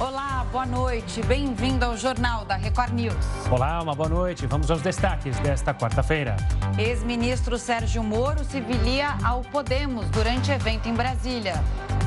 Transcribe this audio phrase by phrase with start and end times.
[0.00, 1.22] Olá, boa noite.
[1.24, 3.14] Bem-vindo ao Jornal da Record News.
[3.50, 4.46] Olá, uma boa noite.
[4.46, 6.38] Vamos aos destaques desta quarta-feira.
[6.78, 11.62] Ex-ministro Sérgio Moro se filia ao Podemos durante evento em Brasília.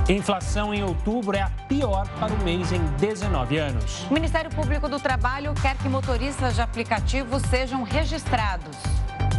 [0.09, 4.07] Inflação em outubro é a pior para o mês em 19 anos.
[4.09, 8.75] O Ministério Público do Trabalho quer que motoristas de aplicativos sejam registrados.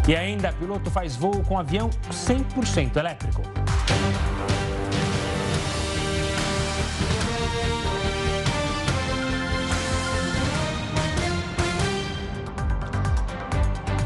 [0.06, 3.42] E ainda, piloto faz voo com avião 100% elétrico.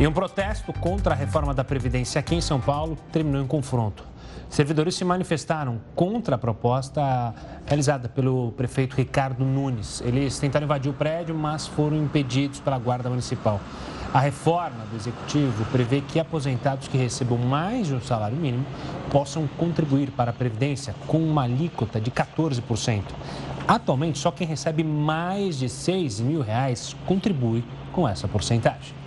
[0.01, 4.05] E um protesto contra a reforma da Previdência aqui em São Paulo terminou em confronto.
[4.49, 7.35] Servidores se manifestaram contra a proposta
[7.67, 10.01] realizada pelo prefeito Ricardo Nunes.
[10.03, 13.61] Eles tentaram invadir o prédio, mas foram impedidos pela Guarda Municipal.
[14.15, 18.65] A reforma do Executivo prevê que aposentados que recebam mais de um salário mínimo
[19.11, 23.03] possam contribuir para a Previdência com uma alíquota de 14%.
[23.67, 28.98] Atualmente, só quem recebe mais de 6 mil reais contribui com essa porcentagem.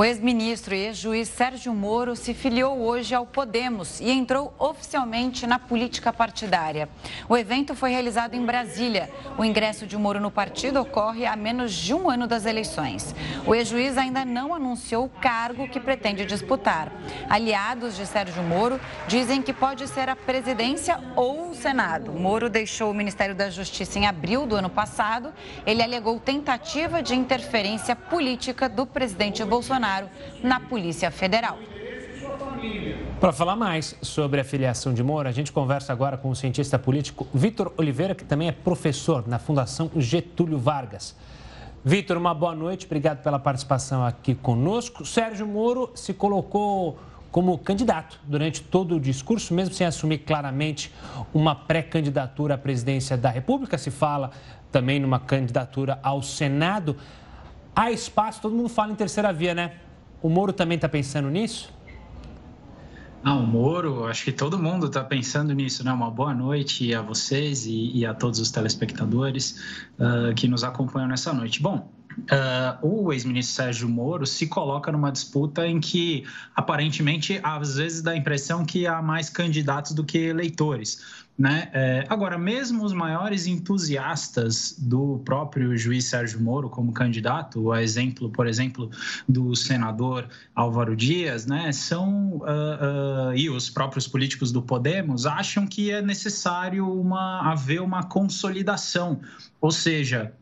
[0.00, 5.58] O ex-ministro e ex-juiz Sérgio Moro se filiou hoje ao Podemos e entrou oficialmente na
[5.58, 6.88] política partidária.
[7.28, 9.10] O evento foi realizado em Brasília.
[9.36, 13.14] O ingresso de Moro no partido ocorre a menos de um ano das eleições.
[13.46, 16.90] O ex-juiz ainda não anunciou o cargo que pretende disputar.
[17.28, 22.10] Aliados de Sérgio Moro dizem que pode ser a presidência ou o Senado.
[22.10, 25.30] Moro deixou o Ministério da Justiça em abril do ano passado.
[25.66, 30.08] Ele alegou tentativa de interferência política do presidente Bolsonaro Bolsonaro
[30.42, 31.58] na Polícia Federal.
[33.18, 36.78] Para falar mais sobre a filiação de Moro, a gente conversa agora com o cientista
[36.78, 41.16] político Vitor Oliveira, que também é professor na Fundação Getúlio Vargas.
[41.84, 45.04] Vitor, uma boa noite, obrigado pela participação aqui conosco.
[45.04, 46.98] Sérgio Moro se colocou
[47.30, 50.92] como candidato durante todo o discurso, mesmo sem assumir claramente
[51.32, 53.78] uma pré-candidatura à presidência da República.
[53.78, 54.30] Se fala
[54.70, 56.96] também numa candidatura ao Senado.
[57.74, 59.76] Há espaço, todo mundo fala em terceira via, né?
[60.22, 61.72] O Moro também está pensando nisso?
[63.22, 65.92] Ah, o Moro, acho que todo mundo está pensando nisso, né?
[65.92, 69.60] Uma boa noite a vocês e, e a todos os telespectadores
[69.98, 71.62] uh, que nos acompanham nessa noite.
[71.62, 76.24] Bom, Uh, o ex-ministro Sérgio Moro se coloca numa disputa em que,
[76.56, 81.00] aparentemente, às vezes dá a impressão que há mais candidatos do que eleitores.
[81.40, 81.70] Né?
[81.72, 88.28] É, agora, mesmo os maiores entusiastas do próprio juiz Sérgio Moro como candidato, a exemplo,
[88.28, 88.90] por exemplo,
[89.26, 95.66] do senador Álvaro Dias, né, são uh, uh, e os próprios políticos do Podemos acham
[95.66, 99.18] que é necessário uma, haver uma consolidação,
[99.62, 100.34] ou seja,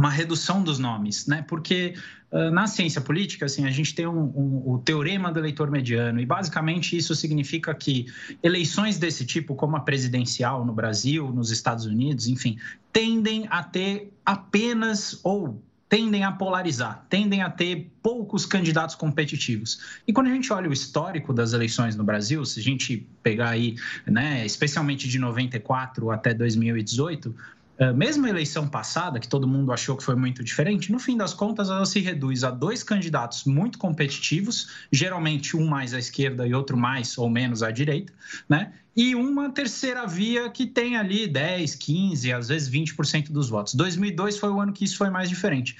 [0.00, 1.44] uma redução dos nomes, né?
[1.46, 1.94] Porque
[2.32, 6.18] uh, na ciência política, assim, a gente tem um, um, o teorema do eleitor mediano
[6.18, 8.06] e basicamente isso significa que
[8.42, 12.58] eleições desse tipo, como a presidencial no Brasil, nos Estados Unidos, enfim,
[12.90, 20.00] tendem a ter apenas ou tendem a polarizar, tendem a ter poucos candidatos competitivos.
[20.06, 23.50] E quando a gente olha o histórico das eleições no Brasil, se a gente pegar
[23.50, 23.74] aí,
[24.06, 27.59] né, especialmente de 94 até 2018, ah,
[27.96, 31.32] mesmo a eleição passada, que todo mundo achou que foi muito diferente, no fim das
[31.32, 36.52] contas ela se reduz a dois candidatos muito competitivos, geralmente um mais à esquerda e
[36.52, 38.12] outro mais ou menos à direita,
[38.48, 38.72] né?
[38.94, 43.74] E uma terceira via que tem ali 10, 15, às vezes 20% dos votos.
[43.74, 45.76] 2002 foi o ano que isso foi mais diferente.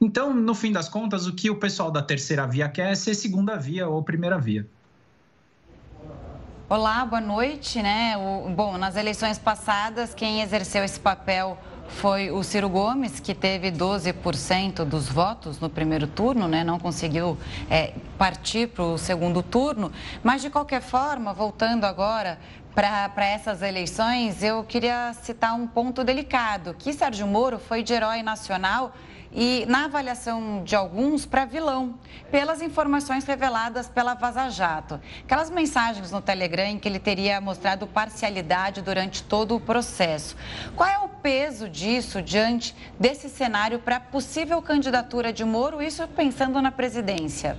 [0.00, 3.14] Então, no fim das contas, o que o pessoal da terceira via quer é ser
[3.14, 4.66] segunda via ou primeira via.
[6.72, 7.82] Olá, boa noite.
[7.82, 8.16] Né?
[8.16, 11.58] O, bom, nas eleições passadas, quem exerceu esse papel
[11.88, 16.62] foi o Ciro Gomes, que teve 12% dos votos no primeiro turno, né?
[16.62, 17.36] não conseguiu
[17.68, 19.90] é, partir para o segundo turno.
[20.22, 22.38] Mas, de qualquer forma, voltando agora
[22.72, 28.22] para essas eleições, eu queria citar um ponto delicado, que Sérgio Moro foi de herói
[28.22, 28.94] nacional
[29.32, 31.94] e, na avaliação de alguns, para vilão,
[32.30, 35.00] pelas informações reveladas pela Vaza Jato.
[35.24, 40.36] Aquelas mensagens no Telegram em que ele teria mostrado parcialidade durante todo o processo.
[40.74, 46.06] Qual é o peso disso diante desse cenário para a possível candidatura de Moro, isso
[46.08, 47.56] pensando na presidência?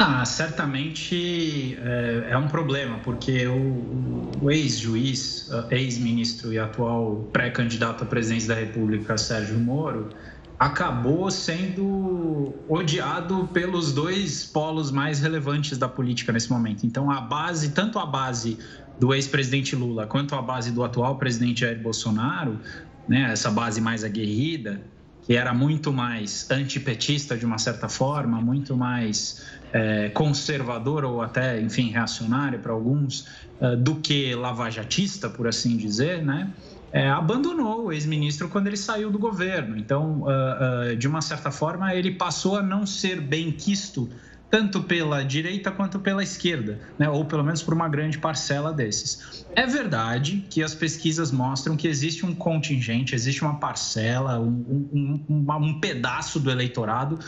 [0.00, 8.04] Ah, certamente é, é um problema, porque o, o ex-juiz, eh, ex-ministro e atual pré-candidato
[8.04, 10.10] à presidência da República, Sérgio Moro,
[10.56, 16.86] acabou sendo odiado pelos dois polos mais relevantes da política nesse momento.
[16.86, 18.56] Então, a base, tanto a base
[19.00, 22.60] do ex-presidente Lula quanto a base do atual presidente Jair Bolsonaro,
[23.08, 24.80] né, essa base mais aguerrida,
[25.22, 31.60] que era muito mais antipetista de uma certa forma, muito mais é, conservador ou até,
[31.60, 33.26] enfim, reacionário para alguns,
[33.60, 36.52] é, do que lavajatista, por assim dizer, né?
[36.92, 39.76] é, abandonou o ex-ministro quando ele saiu do governo.
[39.76, 44.08] Então, uh, uh, de uma certa forma, ele passou a não ser bem quisto
[44.50, 47.06] tanto pela direita quanto pela esquerda, né?
[47.06, 49.44] ou pelo menos por uma grande parcela desses.
[49.54, 55.24] É verdade que as pesquisas mostram que existe um contingente, existe uma parcela, um, um,
[55.28, 57.18] um, um pedaço do eleitorado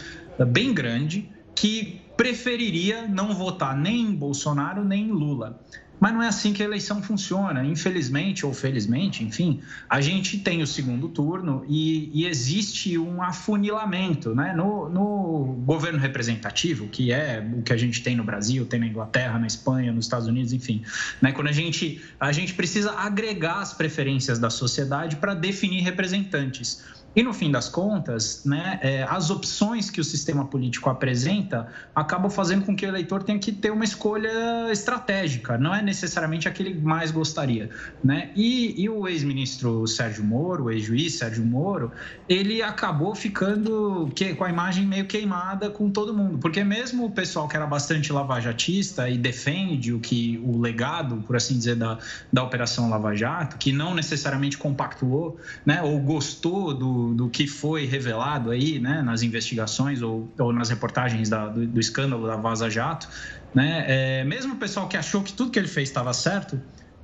[0.49, 5.59] bem grande que preferiria não votar nem em Bolsonaro nem em Lula.
[5.99, 7.65] Mas não é assim que a eleição funciona.
[7.65, 14.35] Infelizmente ou felizmente, enfim, a gente tem o segundo turno e, e existe um afunilamento.
[14.35, 14.53] Né?
[14.55, 18.87] No, no, governo representativo, que é o que a gente tem no Brasil, tem na
[18.87, 20.83] Inglaterra, na Espanha, nos Estados Unidos, enfim.
[21.23, 21.33] Né?
[21.33, 26.85] Quando a gente, a gente precisa agregar as preferências da sociedade para definir representantes.
[27.15, 32.31] E no fim das contas, né, é, as opções que o sistema político apresenta acabam
[32.31, 36.53] fazendo com que o eleitor tenha que ter uma escolha estratégica, não é necessariamente a
[36.53, 37.69] que ele mais gostaria.
[38.03, 38.31] Né?
[38.37, 41.91] E, e o ex-ministro Sérgio Moro, o ex-juiz Sérgio Moro,
[42.29, 47.11] ele acabou ficando que, com a imagem meio queimada com todo mundo, porque mesmo o
[47.11, 51.99] pessoal que era bastante lavajatista e defende o que o legado, por assim dizer, da,
[52.33, 57.87] da Operação Lava Jato, que não necessariamente compactuou né, ou gostou do do, que foi
[57.87, 62.69] revelado aí, né, nas investigações ou, ou nas reportagens da, do, do, escândalo da Vaza
[62.69, 63.09] Jato,
[63.55, 66.61] né, é, mesmo o pessoal que achou que tudo que ele fez estava certo,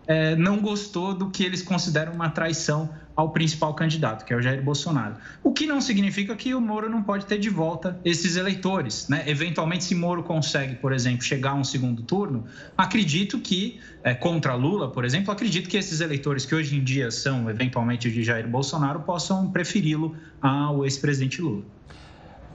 [0.06, 4.42] é, não gostou do que eles consideram uma traição ao principal candidato, que é o
[4.42, 5.16] Jair Bolsonaro.
[5.42, 9.08] O que não significa que o Moro não pode ter de volta esses eleitores.
[9.08, 9.24] Né?
[9.26, 12.44] Eventualmente, se Moro consegue, por exemplo, chegar a um segundo turno,
[12.76, 17.10] acredito que, é, contra Lula, por exemplo, acredito que esses eleitores que hoje em dia
[17.10, 21.64] são, eventualmente, de Jair Bolsonaro, possam preferi-lo ao ex-presidente Lula.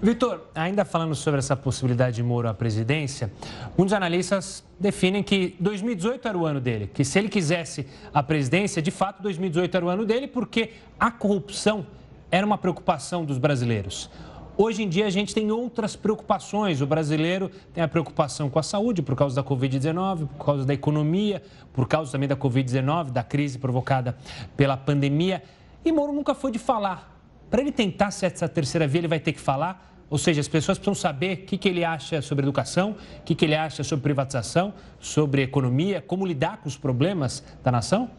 [0.04, 3.32] Vitor, ainda falando sobre essa possibilidade de Moro à presidência,
[3.78, 8.82] muitos analistas definem que 2018 era o ano dele, que se ele quisesse a presidência,
[8.82, 11.86] de fato 2018 era o ano dele, porque a corrupção
[12.32, 14.10] era uma preocupação dos brasileiros.
[14.58, 16.82] Hoje em dia a gente tem outras preocupações.
[16.82, 20.74] O brasileiro tem a preocupação com a saúde por causa da Covid-19, por causa da
[20.74, 24.18] economia, por causa também da Covid-19, da crise provocada
[24.58, 25.44] pela pandemia.
[25.86, 27.12] E Moro nunca foi de falar.
[27.52, 30.48] Para ele tentar ser essa terceira via, ele vai ter que falar ou seja, as
[30.50, 33.82] pessoas precisam saber o que, que ele acha sobre educação, o que, que ele acha
[33.82, 38.12] sobre privatização, sobre economia, como lidar com os problemas da nação?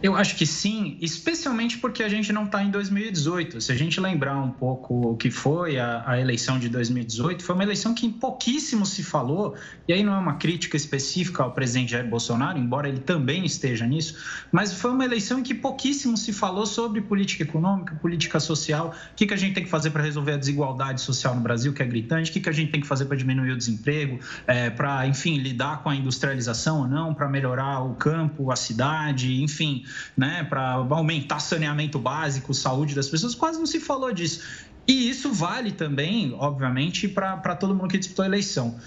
[0.00, 3.60] Eu acho que sim, especialmente porque a gente não está em 2018.
[3.60, 7.54] Se a gente lembrar um pouco o que foi a, a, eleição de 2018, foi
[7.56, 9.56] uma eleição que pouquíssimo se falou,
[9.88, 13.86] e aí não é uma crítica específica ao presidente Jair Bolsonaro, embora ele também esteja
[13.86, 14.16] nisso,
[14.52, 19.16] mas foi uma eleição em que pouquíssimo se falou sobre política econômica, política social, o
[19.16, 21.82] que, que a gente tem que fazer para resolver a desigualdade social no Brasil, que
[21.82, 24.70] é gritante, o que, que a gente tem que fazer para diminuir o desemprego, é,
[24.70, 29.84] para, enfim, lidar com a industrialização ou não, para melhorar o campo, a cidade, enfim
[30.16, 34.42] né, para aumentar saneamento básico, saúde das pessoas, quase não se falou disso.
[34.86, 38.78] E isso vale também, obviamente, para todo mundo que disputou a eleição.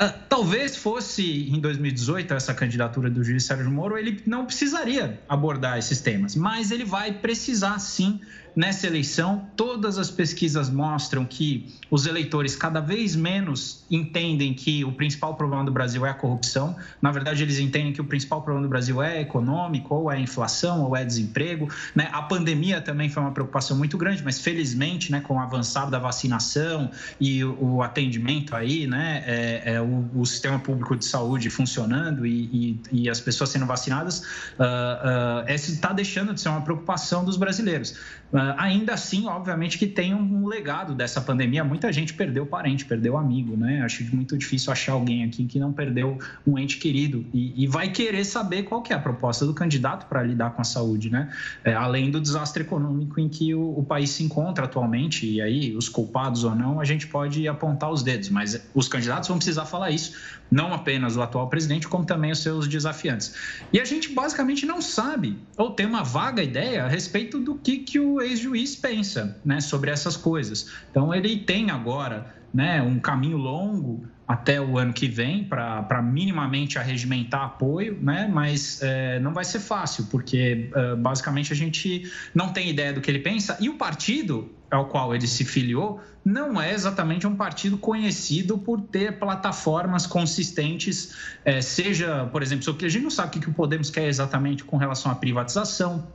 [0.00, 5.78] Uh, talvez fosse em 2018 essa candidatura do juiz Sérgio Moro, ele não precisaria abordar
[5.78, 8.20] esses temas, mas ele vai precisar sim
[8.54, 14.92] nessa eleição, todas as pesquisas mostram que os eleitores cada vez menos entendem que o
[14.92, 16.76] principal problema do Brasil é a corrupção.
[17.00, 20.82] Na verdade, eles entendem que o principal problema do Brasil é econômico, ou é inflação,
[20.82, 21.68] ou é desemprego.
[21.94, 22.08] Né?
[22.12, 25.98] A pandemia também foi uma preocupação muito grande, mas felizmente, né, com o avançado da
[25.98, 26.90] vacinação
[27.20, 32.80] e o atendimento aí, né, é, é o, o, sistema público de saúde funcionando e,
[32.92, 34.20] e, e as pessoas sendo vacinadas,
[34.58, 37.94] uh, uh, está deixando de ser uma preocupação dos brasileiros.
[38.32, 41.64] Uh, ainda assim, obviamente, que tem um legado dessa pandemia.
[41.64, 43.82] Muita gente perdeu parente, perdeu amigo, né?
[43.82, 47.90] Acho muito difícil achar alguém aqui que não perdeu um ente querido e, e vai
[47.90, 51.30] querer saber qual que é a proposta do candidato para lidar com a saúde, né?
[51.64, 55.76] É, além do desastre econômico em que o, o, país se encontra atualmente, e aí,
[55.76, 59.64] os culpados ou não, a gente pode apontar os dedos, mas os candidatos vão precisar
[59.64, 60.12] falar isso,
[60.52, 63.34] não apenas o atual presidente, como também os seus desafiantes.
[63.72, 67.78] E a gente basicamente não sabe, ou tem uma vaga ideia a respeito do que,
[67.78, 70.70] que o ex-juiz pensa né, sobre essas coisas.
[70.90, 76.78] Então, ele tem agora né, um caminho longo até o ano que vem para minimamente
[76.78, 78.26] arregimentar apoio, né?
[78.32, 83.02] mas é, não vai ser fácil, porque é, basicamente a gente não tem ideia do
[83.02, 87.36] que ele pensa e o partido ao qual ele se filiou não é exatamente um
[87.36, 93.40] partido conhecido por ter plataformas consistentes, é, seja, por exemplo, a gente não sabe o
[93.40, 96.08] que o Podemos quer exatamente com relação à privatização,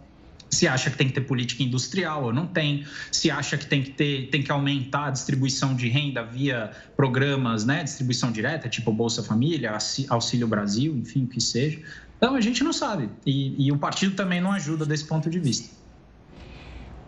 [0.49, 3.83] se acha que tem que ter política industrial ou não tem, se acha que tem
[3.83, 8.91] que ter, tem que aumentar a distribuição de renda via programas, né, distribuição direta, tipo
[8.91, 9.77] Bolsa Família,
[10.09, 11.79] Auxílio Brasil, enfim, o que seja.
[12.17, 15.39] Então a gente não sabe e, e o partido também não ajuda desse ponto de
[15.39, 15.75] vista.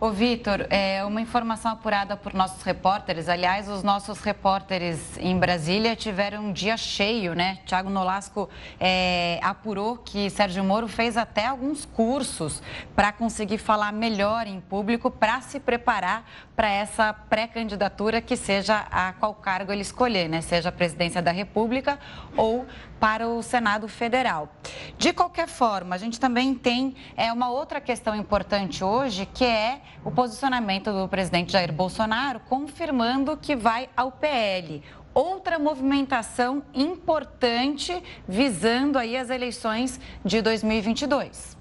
[0.01, 3.27] Ô, Vitor, é uma informação apurada por nossos repórteres.
[3.27, 7.59] Aliás, os nossos repórteres em Brasília tiveram um dia cheio, né?
[7.65, 12.63] Tiago Nolasco é, apurou que Sérgio Moro fez até alguns cursos
[12.95, 16.23] para conseguir falar melhor em público, para se preparar
[16.55, 20.39] para essa pré-candidatura que seja a qual cargo ele escolher, né?
[20.39, 21.99] Seja a presidência da República
[22.37, 22.65] ou
[22.99, 24.49] para o Senado Federal.
[24.97, 29.81] De qualquer forma, a gente também tem é, uma outra questão importante hoje, que é
[30.03, 34.83] o posicionamento do presidente Jair Bolsonaro confirmando que vai ao PL.
[35.13, 41.58] Outra movimentação importante visando aí as eleições de 2022.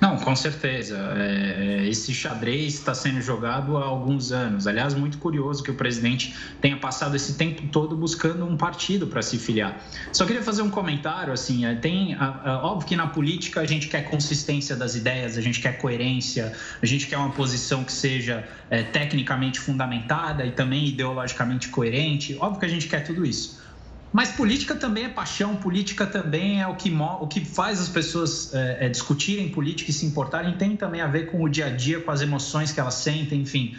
[0.00, 0.96] Não, com certeza.
[1.16, 4.66] É, é, esse xadrez está sendo jogado há alguns anos.
[4.66, 9.22] Aliás, muito curioso que o presidente tenha passado esse tempo todo buscando um partido para
[9.22, 9.80] se filiar.
[10.12, 12.16] Só queria fazer um comentário, assim, é, tem,
[12.62, 16.86] óbvio que na política a gente quer consistência das ideias, a gente quer coerência, a
[16.86, 22.36] gente quer uma posição que seja é, tecnicamente fundamentada e também ideologicamente coerente.
[22.40, 23.61] Óbvio que a gente quer tudo isso.
[24.12, 28.52] Mas política também é paixão, política também é o que, o que faz as pessoas
[28.52, 31.70] é, é, discutirem política e se importarem, tem também a ver com o dia a
[31.70, 33.74] dia, com as emoções que elas sentem, enfim.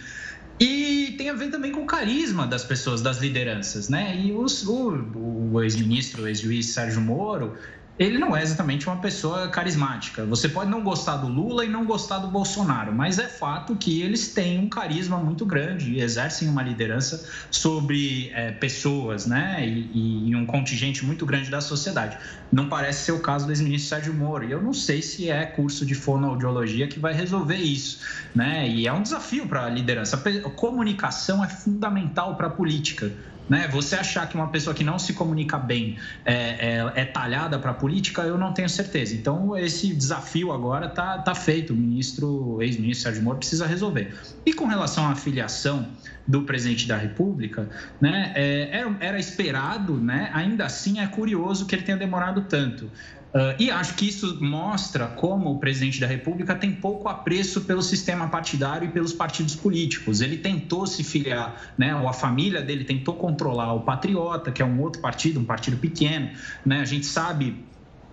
[0.60, 4.16] E tem a ver também com o carisma das pessoas, das lideranças, né?
[4.16, 7.56] E os, o, o ex-ministro, o ex-juiz Sérgio Moro,
[7.98, 10.26] ele não é exatamente uma pessoa carismática.
[10.26, 14.02] Você pode não gostar do Lula e não gostar do Bolsonaro, mas é fato que
[14.02, 19.64] eles têm um carisma muito grande e exercem uma liderança sobre é, pessoas, né?
[19.68, 22.18] E, e, um contingente muito grande da sociedade.
[22.52, 24.44] Não parece ser o caso do ex-ministro Sérgio Moro.
[24.44, 28.00] E eu não sei se é curso de fonoaudiologia que vai resolver isso,
[28.34, 28.68] né?
[28.68, 30.18] E é um desafio para a liderança.
[30.56, 33.12] Comunicação é fundamental para a política.
[33.50, 33.68] Né?
[33.70, 37.72] Você achar que uma pessoa que não se comunica bem é, é, é talhada para
[37.72, 39.14] a política, eu não tenho certeza.
[39.14, 41.74] Então, esse desafio agora está tá feito.
[41.74, 44.14] O ministro, ex-ministro Sérgio Moro precisa resolver.
[44.46, 45.88] E com relação à filiação
[46.26, 47.70] do presidente da República,
[48.00, 52.90] né, é, era, era esperado, né, ainda assim é curioso que ele tenha demorado tanto.
[53.34, 57.82] Uh, e acho que isso mostra como o presidente da República tem pouco apreço pelo
[57.82, 60.22] sistema partidário e pelos partidos políticos.
[60.22, 64.66] Ele tentou se filiar, né, ou a família dele tentou controlar o Patriota, que é
[64.66, 66.30] um outro partido, um partido pequeno.
[66.64, 66.82] Né?
[66.82, 67.58] A gente sabe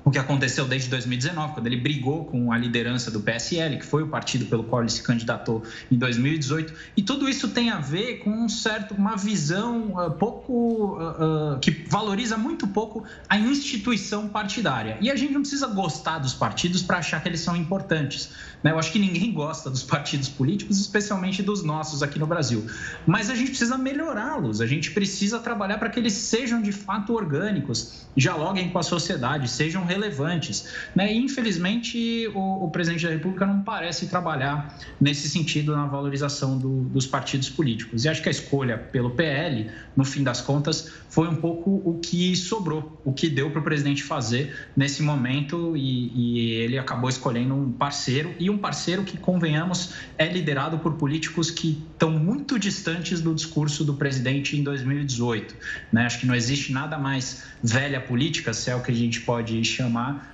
[0.05, 4.03] o que aconteceu desde 2019, quando ele brigou com a liderança do PSL, que foi
[4.03, 6.73] o partido pelo qual ele se candidatou em 2018.
[6.97, 11.59] E tudo isso tem a ver com um certo, uma visão uh, pouco uh, uh,
[11.61, 14.97] que valoriza muito pouco a instituição partidária.
[15.01, 18.31] E a gente não precisa gostar dos partidos para achar que eles são importantes.
[18.63, 18.71] Né?
[18.71, 22.67] Eu acho que ninguém gosta dos partidos políticos, especialmente dos nossos aqui no Brasil.
[23.07, 27.15] Mas a gente precisa melhorá-los, a gente precisa trabalhar para que eles sejam de fato
[27.15, 30.69] orgânicos, dialoguem com a sociedade, sejam relevantes.
[30.95, 31.13] Né?
[31.13, 36.83] E, infelizmente, o, o, presidente da República não parece trabalhar nesse sentido na valorização do,
[36.85, 38.05] dos partidos políticos.
[38.05, 41.99] E acho que a escolha pelo PL, no fim das contas, foi um pouco o
[42.01, 47.11] que sobrou, o que deu para o presidente fazer nesse momento e, e ele acabou
[47.11, 52.59] escolhendo um parceiro e um parceiro que, convenhamos, é liderado por políticos que estão muito
[52.59, 55.55] distantes do discurso do presidente em 2018.
[55.93, 56.07] Né?
[56.07, 59.63] Acho que não existe nada mais velha política, se é o que a gente pode
[59.65, 59.80] chamar,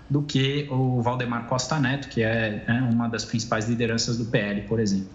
[0.09, 4.63] do que o Valdemar Costa Neto, que é né, uma das principais lideranças do PL,
[4.63, 5.09] por exemplo.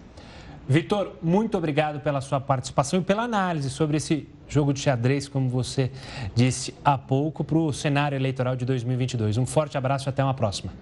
[0.68, 5.48] Vitor, muito obrigado pela sua participação e pela análise sobre esse jogo de xadrez, como
[5.48, 5.90] você
[6.34, 9.38] disse há pouco, para o cenário eleitoral de 2022.
[9.38, 10.72] Um forte abraço e até uma próxima.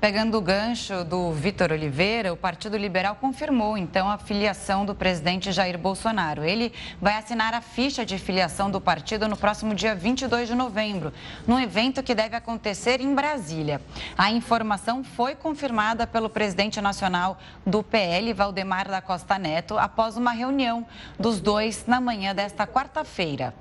[0.00, 5.50] Pegando o gancho do Vitor Oliveira, o Partido Liberal confirmou então a filiação do presidente
[5.50, 6.44] Jair Bolsonaro.
[6.44, 11.12] Ele vai assinar a ficha de filiação do partido no próximo dia 22 de novembro,
[11.48, 13.80] num evento que deve acontecer em Brasília.
[14.16, 17.36] A informação foi confirmada pelo presidente nacional
[17.66, 20.86] do PL, Valdemar da Costa Neto, após uma reunião
[21.18, 23.52] dos dois na manhã desta quarta-feira.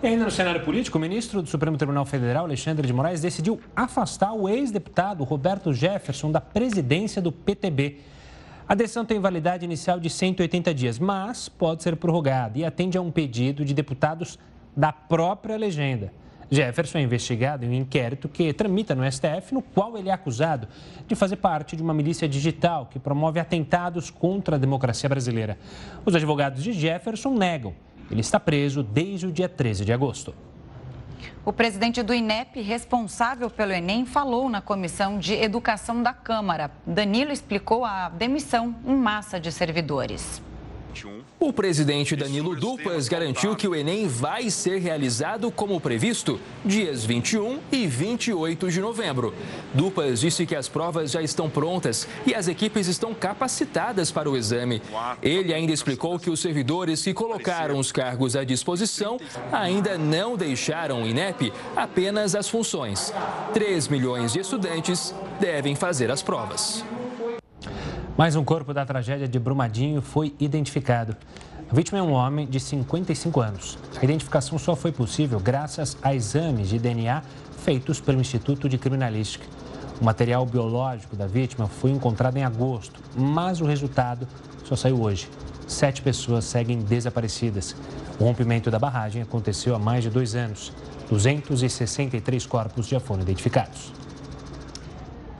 [0.00, 3.60] E ainda no cenário político, o ministro do Supremo Tribunal Federal, Alexandre de Moraes, decidiu
[3.74, 7.98] afastar o ex-deputado Roberto Jefferson da presidência do PTB.
[8.68, 13.00] A decisão tem validade inicial de 180 dias, mas pode ser prorrogada e atende a
[13.00, 14.38] um pedido de deputados
[14.76, 16.12] da própria legenda.
[16.50, 20.68] Jefferson é investigado em um inquérito que tramita no STF, no qual ele é acusado
[21.06, 25.58] de fazer parte de uma milícia digital que promove atentados contra a democracia brasileira.
[26.06, 27.74] Os advogados de Jefferson negam
[28.10, 30.34] ele está preso desde o dia 13 de agosto.
[31.44, 36.70] O presidente do INEP, responsável pelo Enem, falou na Comissão de Educação da Câmara.
[36.86, 40.42] Danilo explicou a demissão em massa de servidores.
[41.40, 47.60] O presidente Danilo Dupas garantiu que o Enem vai ser realizado como previsto, dias 21
[47.70, 49.32] e 28 de novembro.
[49.72, 54.36] Dupas disse que as provas já estão prontas e as equipes estão capacitadas para o
[54.36, 54.82] exame.
[55.22, 59.16] Ele ainda explicou que os servidores que colocaram os cargos à disposição
[59.52, 63.14] ainda não deixaram o INEP apenas as funções.
[63.54, 66.84] 3 milhões de estudantes devem fazer as provas.
[68.18, 71.14] Mais um corpo da tragédia de Brumadinho foi identificado.
[71.70, 73.78] A vítima é um homem de 55 anos.
[73.96, 77.22] A identificação só foi possível graças a exames de DNA
[77.58, 79.46] feitos pelo Instituto de Criminalística.
[80.00, 84.26] O material biológico da vítima foi encontrado em agosto, mas o resultado
[84.64, 85.30] só saiu hoje.
[85.68, 87.76] Sete pessoas seguem desaparecidas.
[88.18, 90.72] O rompimento da barragem aconteceu há mais de dois anos.
[91.08, 93.92] 263 corpos já foram identificados.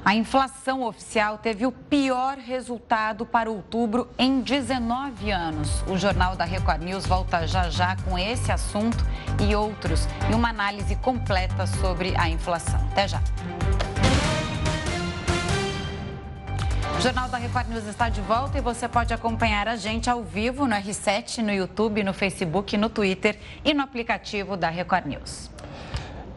[0.08, 5.82] A inflação oficial teve o pior resultado para outubro em 19 anos.
[5.86, 9.04] O Jornal da Record News volta já já com esse assunto
[9.46, 12.80] e outros e uma análise completa sobre a inflação.
[12.90, 13.20] Até já.
[16.96, 20.22] O Jornal da Record News está de volta e você pode acompanhar a gente ao
[20.22, 25.50] vivo no R7, no YouTube, no Facebook, no Twitter e no aplicativo da Record News.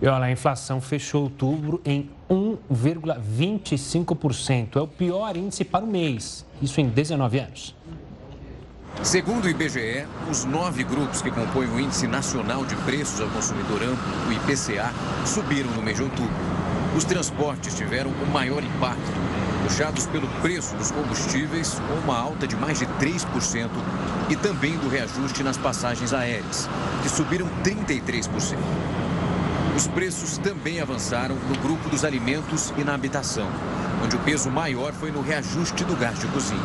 [0.01, 4.77] E olha, a inflação fechou outubro em 1,25%.
[4.77, 7.75] É o pior índice para o mês, isso em 19 anos.
[9.03, 13.83] Segundo o IBGE, os nove grupos que compõem o Índice Nacional de Preços ao Consumidor
[13.83, 14.93] Amplo, o IPCA,
[15.25, 16.29] subiram no mês de outubro.
[16.95, 19.11] Os transportes tiveram o maior impacto,
[19.63, 23.69] puxados pelo preço dos combustíveis, com uma alta de mais de 3%,
[24.29, 26.69] e também do reajuste nas passagens aéreas,
[27.01, 28.57] que subiram 33%.
[29.75, 33.47] Os preços também avançaram no grupo dos alimentos e na habitação,
[34.03, 36.59] onde o peso maior foi no reajuste do gás de cozinha.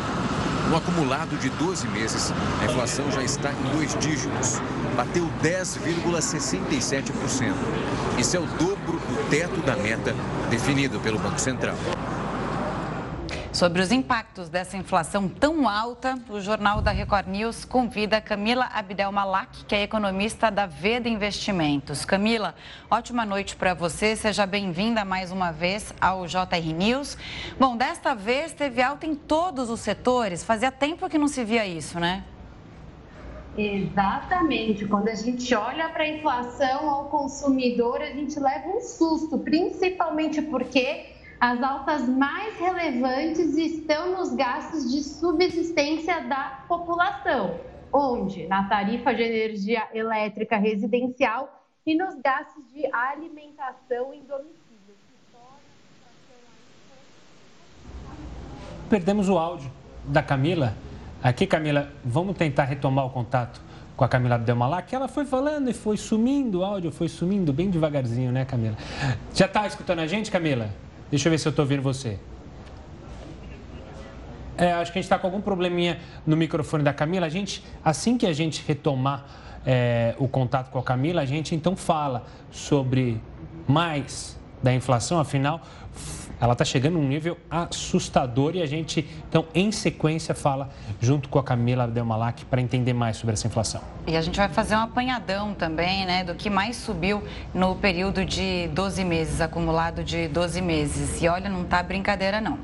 [0.69, 4.61] No acumulado de 12 meses, a inflação já está em dois dígitos.
[4.97, 7.53] Bateu 10,67%.
[8.17, 10.13] Isso é o dobro do teto da meta
[10.49, 11.77] definido pelo Banco Central.
[13.57, 19.11] Sobre os impactos dessa inflação tão alta, o Jornal da Record News convida Camila Abdel
[19.11, 22.05] Malak, que é economista da Veda Investimentos.
[22.05, 22.53] Camila,
[22.87, 27.17] ótima noite para você, seja bem-vinda mais uma vez ao JR News.
[27.59, 31.65] Bom, desta vez teve alta em todos os setores, fazia tempo que não se via
[31.65, 32.23] isso, né?
[33.57, 34.85] Exatamente.
[34.85, 40.43] Quando a gente olha para a inflação ao consumidor, a gente leva um susto, principalmente
[40.43, 47.59] porque as altas mais relevantes estão nos gastos de subsistência da população,
[47.93, 48.47] onde?
[48.47, 54.57] Na tarifa de energia elétrica residencial e nos gastos de alimentação em domicílio.
[58.89, 59.71] Perdemos o áudio
[60.05, 60.73] da Camila.
[61.21, 63.61] Aqui, Camila, vamos tentar retomar o contato
[63.95, 67.51] com a Camila Abdelmalá, que ela foi falando e foi sumindo, o áudio foi sumindo
[67.51, 68.77] bem devagarzinho, né, Camila?
[69.33, 70.69] Já está escutando a gente, Camila?
[71.09, 72.19] Deixa eu ver se eu estou ouvindo você.
[74.57, 77.27] É, acho que a gente está com algum probleminha no microfone da Camila.
[77.27, 79.25] A gente, assim que a gente retomar
[79.65, 83.21] é, o contato com a Camila, a gente então fala sobre
[83.67, 85.19] mais da inflação.
[85.19, 85.61] Afinal,
[86.39, 90.69] ela está chegando num nível assustador e a gente, então, em sequência, fala
[91.01, 93.81] junto com a Camila Abdelmalak para entender mais sobre essa inflação.
[94.05, 97.23] E a gente vai fazer um apanhadão também, né, do que mais subiu
[97.53, 101.21] no período de 12 meses, acumulado de 12 meses.
[101.21, 102.59] E olha, não tá brincadeira não.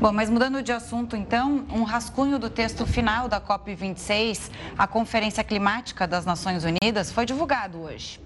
[0.00, 5.44] Bom, mas mudando de assunto, então, um rascunho do texto final da COP26, a Conferência
[5.44, 8.18] Climática das Nações Unidas, foi divulgado hoje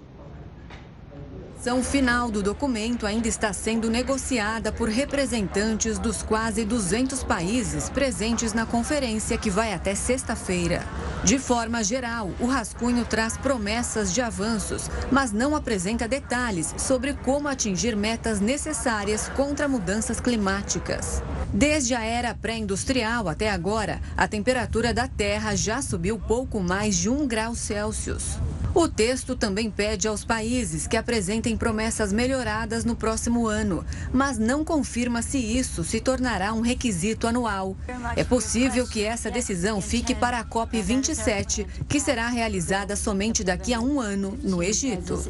[1.67, 8.53] versão final do documento ainda está sendo negociada por representantes dos quase 200 países presentes
[8.53, 10.81] na conferência que vai até sexta-feira.
[11.25, 17.49] De forma geral, o rascunho traz promessas de avanços, mas não apresenta detalhes sobre como
[17.49, 21.21] atingir metas necessárias contra mudanças climáticas.
[21.53, 27.09] Desde a era pré-industrial até agora, a temperatura da Terra já subiu pouco mais de
[27.09, 28.37] um grau Celsius.
[28.77, 34.63] O texto também pede aos países que apresentem promessas melhoradas no próximo ano, mas não
[34.63, 37.75] confirma se isso se tornará um requisito anual.
[38.15, 43.81] É possível que essa decisão fique para a COP27, que será realizada somente daqui a
[43.81, 45.23] um ano no Egito.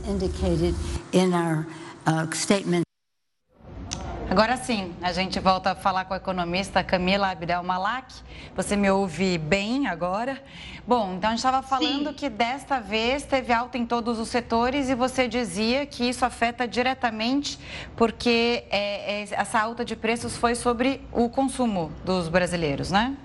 [4.30, 8.14] Agora sim, a gente volta a falar com a economista Camila Abdel Malak.
[8.58, 10.44] Você me ouve bem agora?
[10.86, 12.14] Bom, então a gente estava falando sim.
[12.14, 16.68] que desta vez teve alta em todos os setores e você dizia que isso afeta
[16.68, 17.58] diretamente
[17.96, 23.16] porque é, é, essa alta de preços foi sobre o consumo dos brasileiros, né?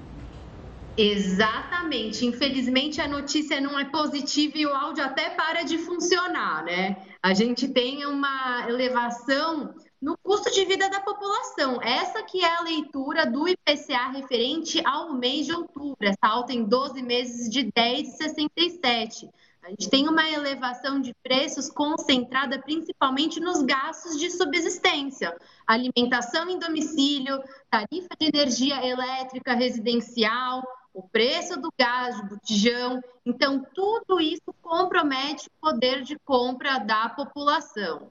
[0.97, 2.25] Exatamente.
[2.25, 6.97] Infelizmente a notícia não é positiva e o áudio até para de funcionar, né?
[7.21, 11.81] A gente tem uma elevação no custo de vida da população.
[11.81, 16.65] Essa que é a leitura do IPCA referente ao mês de outubro, essa alta em
[16.65, 19.31] 12 meses de 10,67.
[19.63, 26.59] A gente tem uma elevação de preços concentrada principalmente nos gastos de subsistência, alimentação em
[26.59, 33.01] domicílio, tarifa de energia elétrica residencial, o preço do gás de botijão.
[33.25, 38.11] Então, tudo isso compromete o poder de compra da população.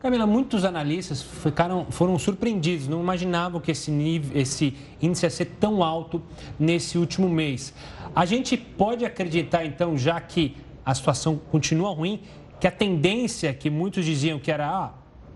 [0.00, 5.44] Camila, muitos analistas ficaram, foram surpreendidos, não imaginavam que esse, nível, esse índice ia ser
[5.60, 6.22] tão alto
[6.58, 7.74] nesse último mês.
[8.16, 12.22] A gente pode acreditar, então, já que a situação continua ruim,
[12.58, 14.90] que a tendência que muitos diziam que era ah,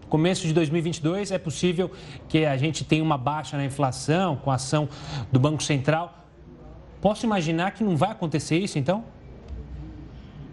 [0.09, 1.90] começo de 2022 é possível
[2.27, 4.88] que a gente tenha uma baixa na inflação com a ação
[5.31, 6.24] do Banco Central.
[7.03, 9.05] Posso imaginar que não vai acontecer isso, então?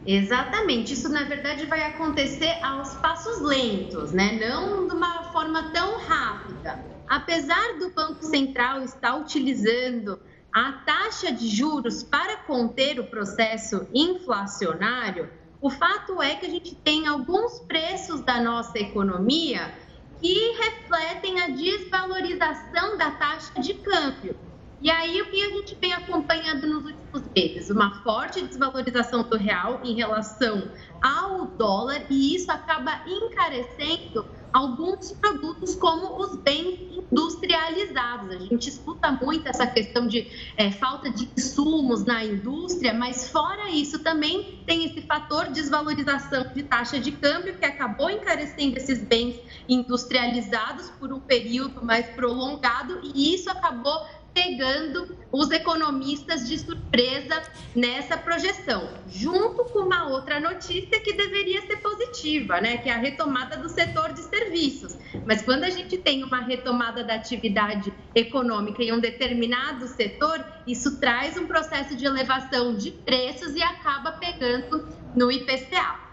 [0.05, 4.39] Exatamente, isso na verdade vai acontecer aos passos lentos, né?
[4.39, 6.83] Não de uma forma tão rápida.
[7.07, 10.19] Apesar do Banco Central estar utilizando
[10.51, 15.29] a taxa de juros para conter o processo inflacionário,
[15.61, 19.71] o fato é que a gente tem alguns preços da nossa economia
[20.19, 24.50] que refletem a desvalorização da taxa de câmbio.
[24.81, 27.69] E aí, o que a gente vem acompanhando nos últimos meses?
[27.69, 35.75] Uma forte desvalorização do real em relação ao dólar, e isso acaba encarecendo alguns produtos,
[35.75, 36.79] como os bens
[37.11, 38.35] industrializados.
[38.35, 43.69] A gente escuta muito essa questão de é, falta de insumos na indústria, mas fora
[43.69, 49.39] isso, também tem esse fator desvalorização de taxa de câmbio, que acabou encarecendo esses bens
[49.69, 57.41] industrializados por um período mais prolongado, e isso acabou pegando os economistas de surpresa
[57.75, 62.97] nessa projeção, junto com uma outra notícia que deveria ser positiva, né, que é a
[62.97, 64.97] retomada do setor de serviços.
[65.25, 70.99] Mas quando a gente tem uma retomada da atividade econômica em um determinado setor, isso
[70.99, 76.10] traz um processo de elevação de preços e acaba pegando no IPCA.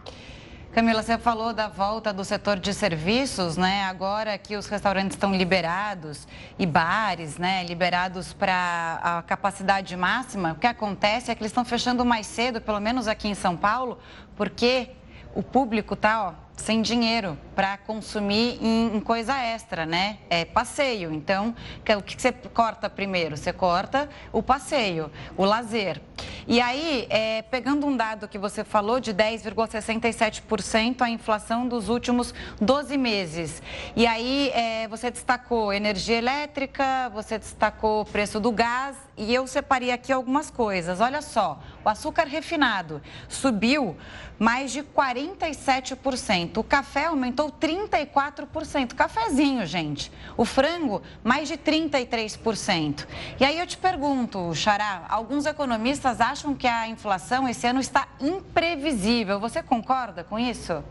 [0.72, 3.85] Camila, você falou da volta do setor de serviços, né?
[3.85, 6.28] Agora que os restaurantes estão liberados
[6.59, 11.64] e bares, né, liberados para a capacidade máxima, o que acontece é que eles estão
[11.64, 13.98] fechando mais cedo, pelo menos aqui em São Paulo,
[14.37, 14.90] porque
[15.35, 20.18] o público ó, sem dinheiro para consumir em, em, coisa extra, né?
[20.31, 21.12] É passeio.
[21.12, 21.57] Então,
[21.99, 23.37] o que você corta primeiro?
[23.37, 26.01] Você corta o passeio, o lazer.
[26.47, 32.33] E aí, é, pegando um dado que você falou de 10,67% a inflação dos últimos
[32.61, 33.61] 12 meses.
[33.97, 39.49] E aí, é, você destacou energia elétrica, você destacou o preço do gás e eu
[39.49, 41.01] separei aqui algumas coisas.
[41.01, 43.97] Olha só, o açúcar refinado subiu
[44.38, 46.59] mais de 47%.
[46.59, 48.95] O café aumentou 34%.
[48.95, 50.11] Cafezinho, gente.
[50.37, 53.07] O frango, mais de 33%.
[53.41, 58.09] E aí eu te pergunto, Xará, alguns economistas acham que a inflação esse ano está
[58.21, 59.41] imprevisível.
[59.41, 60.83] Você concorda com isso?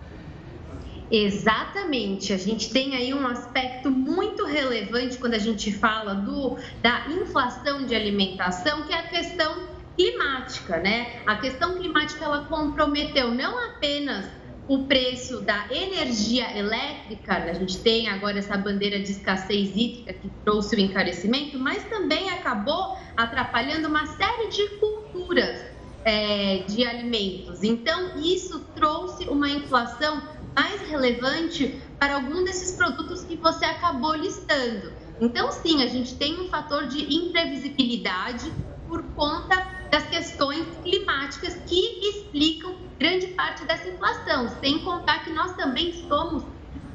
[1.09, 7.07] Exatamente, a gente tem aí um aspecto muito relevante quando a gente fala do, da
[7.07, 11.21] inflação de alimentação, que é a questão climática, né?
[11.25, 14.25] A questão climática ela comprometeu não apenas
[14.67, 20.29] o preço da energia elétrica, a gente tem agora essa bandeira de escassez hídrica que
[20.43, 25.65] trouxe o encarecimento, mas também acabou atrapalhando uma série de culturas
[26.03, 27.63] é, de alimentos.
[27.63, 30.21] Então, isso trouxe uma inflação
[30.53, 34.91] mais relevante para algum desses produtos que você acabou listando.
[35.21, 38.51] Então, sim, a gente tem um fator de imprevisibilidade
[38.87, 45.55] por conta das questões climáticas que explicam grande parte dessa inflação, sem contar que nós
[45.55, 46.43] também somos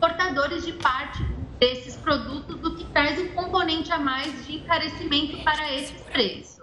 [0.00, 1.22] portadores de parte
[1.58, 6.62] desses produtos, o que traz um componente a mais de encarecimento para esses preços.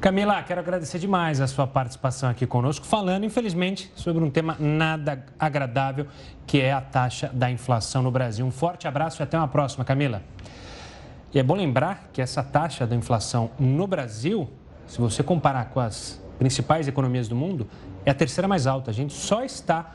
[0.00, 5.24] Camila, quero agradecer demais a sua participação aqui conosco, falando, infelizmente, sobre um tema nada
[5.38, 6.08] agradável,
[6.46, 8.44] que é a taxa da inflação no Brasil.
[8.44, 10.22] Um forte abraço e até uma próxima, Camila.
[11.32, 14.50] E é bom lembrar que essa taxa da inflação no Brasil
[14.92, 17.66] se você comparar com as principais economias do mundo,
[18.04, 18.90] é a terceira mais alta.
[18.90, 19.94] A gente só está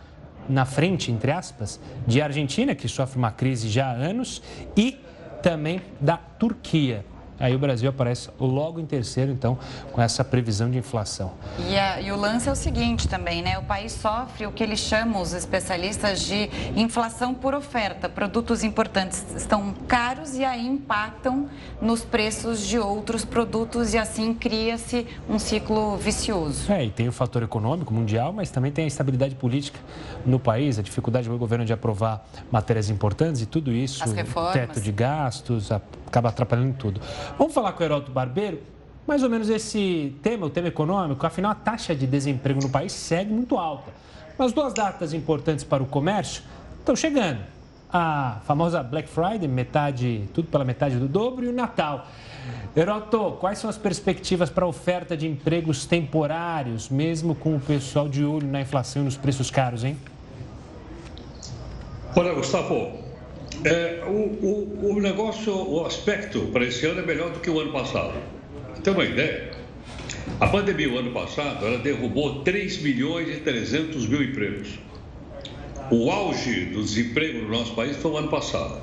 [0.50, 4.42] na frente, entre aspas, de Argentina, que sofre uma crise já há anos,
[4.76, 5.00] e
[5.44, 7.06] também da Turquia.
[7.40, 9.58] Aí o Brasil aparece logo em terceiro, então,
[9.92, 11.32] com essa previsão de inflação.
[11.70, 13.58] E, a, e, o lance é o seguinte também, né?
[13.60, 18.10] O país sofre o que eles chamam, os especialistas, de inflação por oferta.
[18.10, 21.48] Produtos importantes estão caros e aí impactam
[21.82, 26.72] nos preços de outros produtos e assim cria-se um ciclo vicioso.
[26.72, 29.80] É, e tem o fator econômico mundial, mas também tem a estabilidade política
[30.26, 34.54] no país, a dificuldade do governo de aprovar matérias importantes e tudo isso, As reformas.
[34.54, 37.02] teto de gastos, acaba atrapalhando tudo.
[37.38, 38.62] Vamos falar com o Heródoto Barbeiro,
[39.08, 42.92] mais ou menos esse tema, o tema econômico, afinal a taxa de desemprego no país
[42.92, 43.92] segue muito alta.
[44.38, 46.44] Mas duas datas importantes para o comércio
[46.80, 47.40] estão chegando.
[47.92, 52.06] A famosa Black Friday, metade, tudo pela metade do dobro, e o Natal.
[52.76, 58.10] Heroto, quais são as perspectivas para a oferta de empregos temporários, mesmo com o pessoal
[58.10, 59.98] de olho na inflação e nos preços caros, hein?
[62.16, 63.07] Olha, Gustavo,
[63.64, 67.60] é, o, o, o negócio, o aspecto para esse ano é melhor do que o
[67.60, 68.14] ano passado.
[68.84, 69.52] Tem uma ideia?
[70.40, 74.70] A pandemia, o ano passado, ela derrubou 3 milhões e 300 mil empregos.
[75.90, 78.82] O auge do desemprego no nosso país foi o ano passado,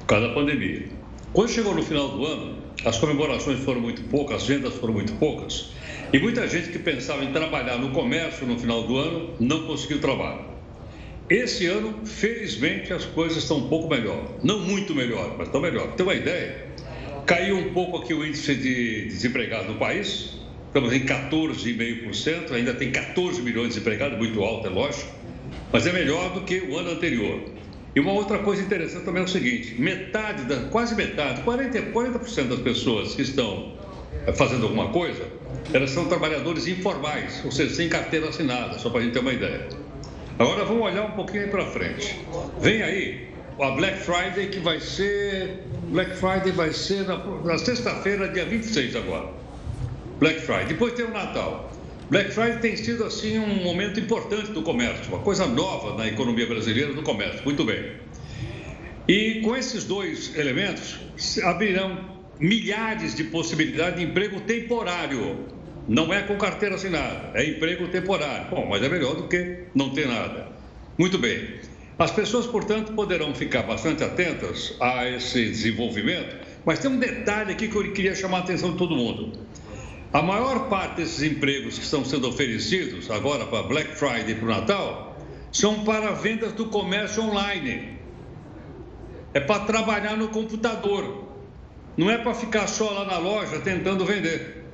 [0.00, 0.88] por causa da pandemia.
[1.32, 5.12] Quando chegou no final do ano, as comemorações foram muito poucas, as vendas foram muito
[5.14, 5.70] poucas,
[6.12, 10.00] e muita gente que pensava em trabalhar no comércio no final do ano não conseguiu
[10.00, 10.55] trabalho.
[11.28, 14.36] Esse ano, felizmente, as coisas estão um pouco melhor.
[14.44, 15.92] Não muito melhor, mas estão melhor.
[15.94, 16.66] Tem uma ideia?
[17.26, 20.36] Caiu um pouco aqui o índice de desempregados no país.
[20.68, 22.52] Estamos em 14,5%.
[22.52, 25.10] Ainda tem 14 milhões de desempregados, muito alto, é lógico.
[25.72, 27.40] Mas é melhor do que o ano anterior.
[27.96, 32.44] E uma outra coisa interessante também é o seguinte: metade, da, quase metade, 40%, 40
[32.44, 33.72] das pessoas que estão
[34.28, 35.26] eh, fazendo alguma coisa,
[35.72, 39.32] elas são trabalhadores informais, ou seja, sem carteira assinada, só para a gente ter uma
[39.32, 39.85] ideia.
[40.38, 42.14] Agora vamos olhar um pouquinho para frente.
[42.60, 45.62] Vem aí a Black Friday que vai ser.
[45.88, 49.30] Black Friday vai ser na, na sexta-feira, dia 26 agora.
[50.18, 50.66] Black Friday.
[50.66, 51.72] Depois tem o Natal.
[52.10, 56.46] Black Friday tem sido assim um momento importante do comércio, uma coisa nova na economia
[56.46, 57.42] brasileira do comércio.
[57.42, 57.92] Muito bem.
[59.08, 60.98] E com esses dois elementos
[61.44, 65.55] abrirão milhares de possibilidades de emprego temporário
[65.88, 68.50] não é com carteira assinada, é emprego temporário.
[68.50, 70.48] Bom, mas é melhor do que não ter nada.
[70.98, 71.60] Muito bem.
[71.98, 77.68] As pessoas, portanto, poderão ficar bastante atentas a esse desenvolvimento, mas tem um detalhe aqui
[77.68, 79.46] que eu queria chamar a atenção de todo mundo.
[80.12, 84.44] A maior parte desses empregos que estão sendo oferecidos agora para Black Friday e para
[84.44, 85.16] o Natal
[85.52, 87.96] são para vendas do comércio online.
[89.32, 91.24] É para trabalhar no computador.
[91.96, 94.65] Não é para ficar só lá na loja tentando vender.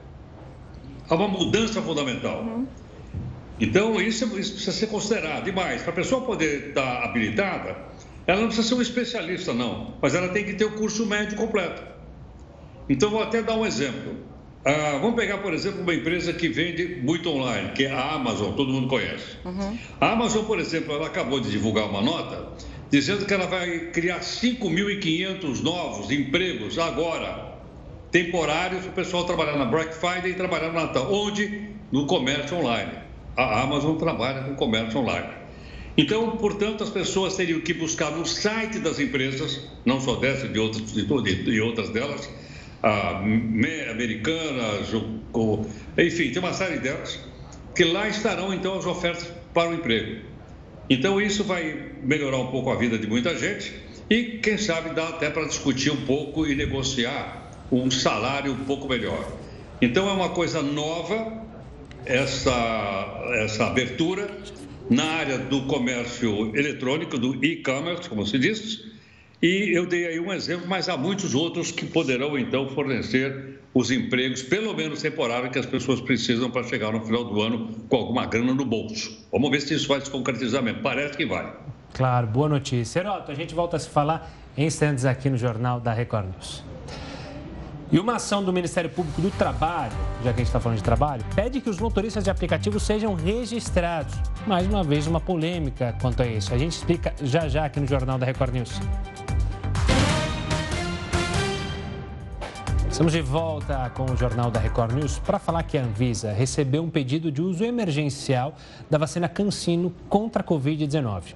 [1.12, 2.42] Há uma mudança fundamental.
[2.42, 2.66] Uhum.
[3.60, 5.46] Então, isso, isso, precisa ser considerado.
[5.46, 7.76] E mais, para a pessoa poder estar habilitada,
[8.26, 11.36] ela não precisa ser um especialista, não, mas ela tem que ter o curso médio
[11.36, 11.82] completo.
[12.88, 14.16] Então, vou até dar um exemplo.
[14.64, 18.54] Ah, vamos pegar, por exemplo, uma empresa que vende muito online, que é a Amazon,
[18.54, 19.36] todo mundo conhece.
[19.44, 19.78] Uhum.
[20.00, 22.48] A Amazon, por exemplo, ela acabou de divulgar uma nota
[22.90, 27.51] dizendo que ela vai criar 5.500 novos empregos agora
[28.12, 31.10] temporários o pessoal trabalhar na Black Friday e trabalhar no Natal.
[31.10, 31.70] Onde?
[31.90, 32.92] No comércio online.
[33.36, 35.28] A Amazon trabalha com comércio online.
[35.96, 40.58] Então, portanto, as pessoas teriam que buscar no site das empresas, não só dessa, de
[40.58, 42.30] outras, de, de outras delas,
[43.90, 44.88] Americanas,
[45.98, 47.18] enfim, tem uma série delas,
[47.74, 50.22] que lá estarão então as ofertas para o emprego.
[50.88, 53.72] Então, isso vai melhorar um pouco a vida de muita gente
[54.10, 57.41] e, quem sabe, dá até para discutir um pouco e negociar
[57.72, 59.26] um salário um pouco melhor.
[59.80, 61.42] Então é uma coisa nova
[62.04, 64.30] essa, essa abertura
[64.90, 68.92] na área do comércio eletrônico, do e-commerce, como se diz,
[69.42, 73.90] e eu dei aí um exemplo, mas há muitos outros que poderão então fornecer os
[73.90, 77.96] empregos, pelo menos temporários, que as pessoas precisam para chegar no final do ano com
[77.96, 79.26] alguma grana no bolso.
[79.32, 80.82] Vamos ver se isso vai se concretizar mesmo.
[80.82, 81.52] Parece que vai.
[81.94, 83.00] Claro, boa notícia.
[83.00, 86.62] Heroto, a gente volta a se falar em instantes aqui no Jornal da Record News.
[87.92, 89.92] E uma ação do Ministério Público do Trabalho,
[90.24, 93.14] já que a gente está falando de trabalho, pede que os motoristas de aplicativos sejam
[93.14, 94.14] registrados.
[94.46, 96.54] Mais uma vez, uma polêmica quanto a isso.
[96.54, 98.80] A gente explica já já aqui no Jornal da Record News.
[102.90, 106.82] Estamos de volta com o Jornal da Record News para falar que a Anvisa recebeu
[106.82, 108.54] um pedido de uso emergencial
[108.88, 111.34] da vacina Cancino contra a Covid-19.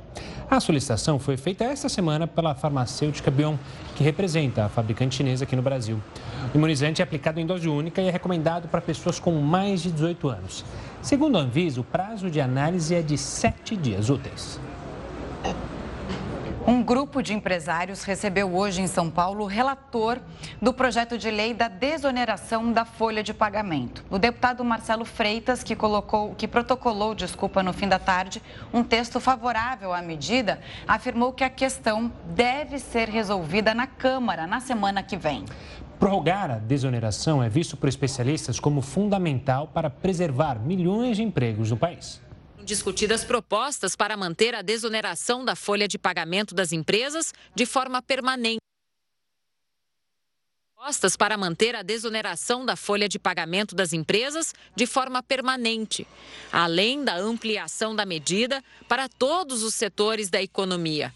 [0.48, 3.56] A solicitação foi feita esta semana pela farmacêutica Bion,
[3.96, 6.00] que representa a fabricante chinesa aqui no Brasil.
[6.54, 9.90] O imunizante é aplicado em dose única e é recomendado para pessoas com mais de
[9.90, 10.64] 18 anos.
[11.02, 14.60] Segundo a Anvisa, o prazo de análise é de sete dias úteis.
[16.68, 20.18] Um grupo de empresários recebeu hoje em São Paulo o relator
[20.60, 24.04] do projeto de lei da desoneração da folha de pagamento.
[24.10, 28.42] O deputado Marcelo Freitas, que colocou, que protocolou, desculpa, no fim da tarde,
[28.74, 34.58] um texto favorável à medida, afirmou que a questão deve ser resolvida na Câmara na
[34.58, 35.44] semana que vem.
[36.00, 41.76] Prorrogar a desoneração é visto por especialistas como fundamental para preservar milhões de empregos no
[41.76, 42.25] país
[42.66, 48.60] discutidas propostas para manter a desoneração da folha de pagamento das empresas de forma permanente.
[50.74, 56.06] Propostas para manter a desoneração da folha de pagamento das empresas de forma permanente,
[56.52, 61.14] além da ampliação da medida para todos os setores da economia.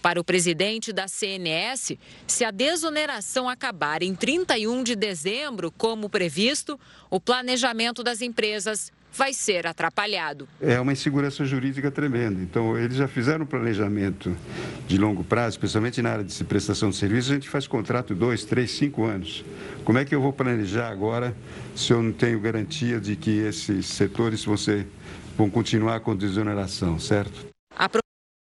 [0.00, 6.78] Para o presidente da CNS, se a desoneração acabar em 31 de dezembro, como previsto,
[7.08, 10.48] o planejamento das empresas vai ser atrapalhado.
[10.60, 12.40] É uma insegurança jurídica tremenda.
[12.40, 14.34] Então, eles já fizeram um planejamento
[14.86, 18.44] de longo prazo, especialmente na área de prestação de serviços, a gente faz contrato dois,
[18.44, 19.44] três, cinco anos.
[19.84, 21.36] Como é que eu vou planejar agora
[21.74, 24.86] se eu não tenho garantia de que esses setores vão, ser,
[25.36, 27.46] vão continuar com desoneração, certo?
[27.76, 27.88] A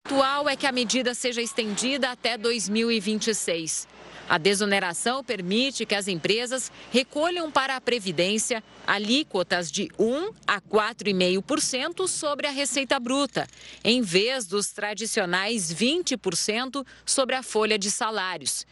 [0.06, 3.88] atual é que a medida seja estendida até 2026.
[4.34, 12.08] A desoneração permite que as empresas recolham para a Previdência alíquotas de 1 a 4,5%
[12.08, 13.48] sobre a receita bruta,
[13.84, 18.65] em vez dos tradicionais 20% sobre a folha de salários.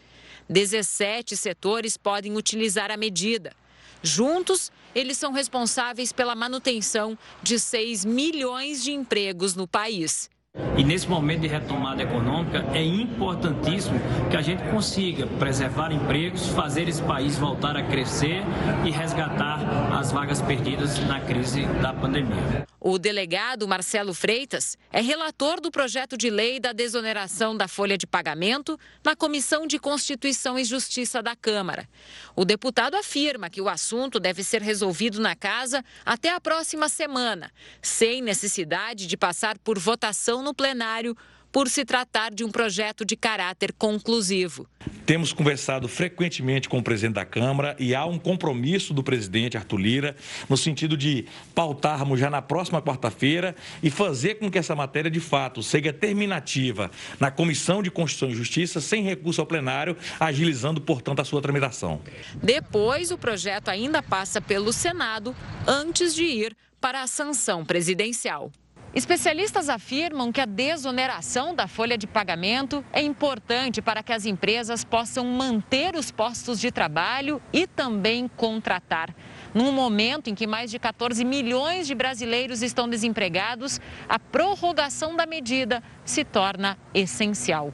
[0.49, 3.55] 17 setores podem utilizar a medida.
[4.01, 10.27] Juntos, eles são responsáveis pela manutenção de 6 milhões de empregos no país.
[10.77, 13.97] E nesse momento de retomada econômica, é importantíssimo
[14.29, 18.41] que a gente consiga preservar empregos, fazer esse país voltar a crescer
[18.85, 19.59] e resgatar
[19.97, 22.65] as vagas perdidas na crise da pandemia.
[22.83, 28.07] O delegado Marcelo Freitas é relator do projeto de lei da desoneração da folha de
[28.07, 31.87] pagamento na Comissão de Constituição e Justiça da Câmara.
[32.35, 37.51] O deputado afirma que o assunto deve ser resolvido na casa até a próxima semana,
[37.83, 41.15] sem necessidade de passar por votação no plenário
[41.51, 44.65] por se tratar de um projeto de caráter conclusivo.
[45.05, 49.77] Temos conversado frequentemente com o presidente da Câmara e há um compromisso do presidente Arthur
[49.77, 50.15] Lira
[50.47, 55.19] no sentido de pautarmos já na próxima quarta-feira e fazer com que essa matéria de
[55.19, 61.19] fato seja terminativa na Comissão de Constituição e Justiça sem recurso ao plenário, agilizando, portanto,
[61.19, 62.01] a sua tramitação.
[62.41, 65.35] Depois, o projeto ainda passa pelo Senado
[65.67, 68.51] antes de ir para a sanção presidencial.
[68.93, 74.83] Especialistas afirmam que a desoneração da folha de pagamento é importante para que as empresas
[74.83, 79.15] possam manter os postos de trabalho e também contratar.
[79.53, 85.25] Num momento em que mais de 14 milhões de brasileiros estão desempregados, a prorrogação da
[85.25, 87.73] medida se torna essencial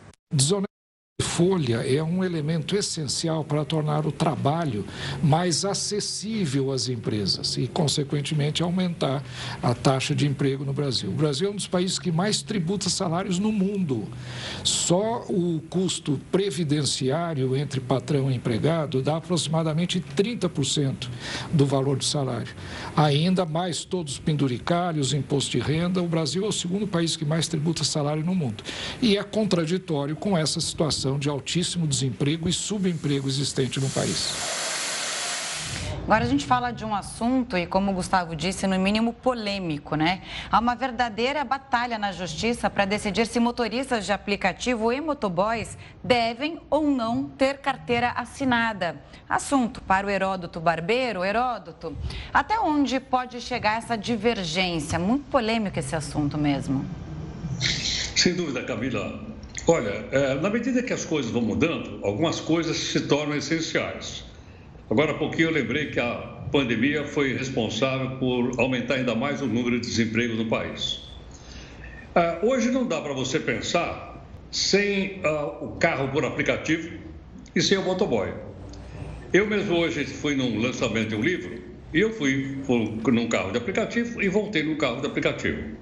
[1.38, 4.84] folha é um elemento essencial para tornar o trabalho
[5.21, 9.23] mais acessível às empresas e, consequentemente, aumentar
[9.62, 11.12] a taxa de emprego no Brasil.
[11.12, 14.08] O Brasil é um dos países que mais tributa salários no mundo.
[14.63, 21.08] Só o custo previdenciário entre patrão e empregado dá aproximadamente 30%
[21.54, 22.56] do valor do salário.
[22.95, 27.26] Ainda mais todos os penduricários, imposto de renda, o Brasil é o segundo país que
[27.26, 28.63] mais tributa salário no mundo.
[29.00, 34.31] E é contraditório com essa situação de de altíssimo desemprego e subemprego existente no país.
[36.05, 39.97] Agora a gente fala de um assunto, e como o Gustavo disse, no mínimo polêmico,
[39.97, 40.21] né?
[40.49, 46.61] Há uma verdadeira batalha na justiça para decidir se motoristas de aplicativo e motoboys devem
[46.69, 48.95] ou não ter carteira assinada.
[49.27, 51.25] Assunto para o Heródoto Barbeiro.
[51.25, 51.93] Heródoto,
[52.33, 54.97] até onde pode chegar essa divergência?
[54.97, 56.85] Muito polêmico esse assunto mesmo.
[58.15, 59.37] Sem dúvida, Camila.
[59.69, 64.23] Olha, é, na medida que as coisas vão mudando, algumas coisas se tornam essenciais.
[64.89, 66.15] Agora há pouquinho eu lembrei que a
[66.53, 71.01] pandemia foi responsável por aumentar ainda mais o número de desemprego no país.
[72.15, 76.89] É, hoje não dá para você pensar sem uh, o carro por aplicativo
[77.53, 78.34] e sem o motoboy.
[79.34, 81.62] Eu mesmo hoje fui num lançamento de um livro
[81.93, 82.63] e eu fui
[83.12, 85.75] num carro de aplicativo e voltei num carro de aplicativo.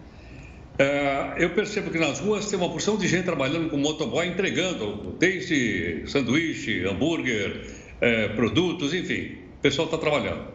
[0.77, 5.15] É, eu percebo que nas ruas tem uma porção de gente trabalhando com motoboy, entregando
[5.17, 7.61] desde sanduíche, hambúrguer,
[8.01, 10.47] é, produtos, enfim, o pessoal está trabalhando.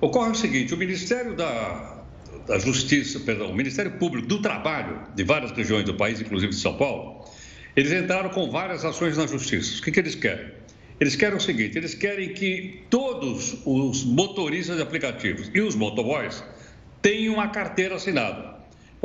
[0.00, 2.04] Ocorre o seguinte: o Ministério da,
[2.50, 6.58] a Justiça, perdão, o Ministério Público do Trabalho de várias regiões do país, inclusive de
[6.58, 7.24] São Paulo,
[7.74, 9.78] eles entraram com várias ações na Justiça.
[9.78, 10.50] O que, que eles querem?
[11.00, 16.44] Eles querem o seguinte: eles querem que todos os motoristas de aplicativos e os motoboys
[17.00, 18.55] tenham uma carteira assinada.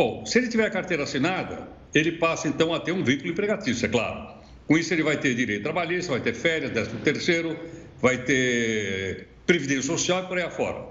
[0.01, 3.85] Bom, se ele tiver a carteira assinada, ele passa então a ter um vínculo empregatício,
[3.85, 4.33] é claro.
[4.65, 7.55] Com isso, ele vai ter direito trabalhista, vai ter férias, décimo terceiro,
[8.01, 10.83] vai ter previdência social e por aí afora.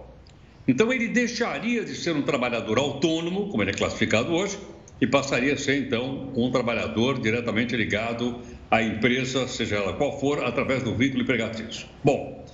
[0.69, 4.57] Então, ele deixaria de ser um trabalhador autônomo, como ele é classificado hoje,
[5.01, 8.41] e passaria a ser, então, um trabalhador diretamente ligado
[8.71, 11.85] à empresa, seja ela qual for, através do vínculo empregatício.
[12.05, 12.47] Bom,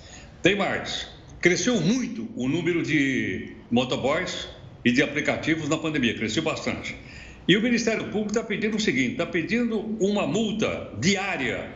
[0.43, 1.07] tem mais.
[1.39, 4.56] Cresceu muito o número de motoboys
[4.87, 6.95] e de aplicativos na pandemia, cresceu bastante.
[7.49, 11.72] E o Ministério Público está pedindo o seguinte: está pedindo uma multa diária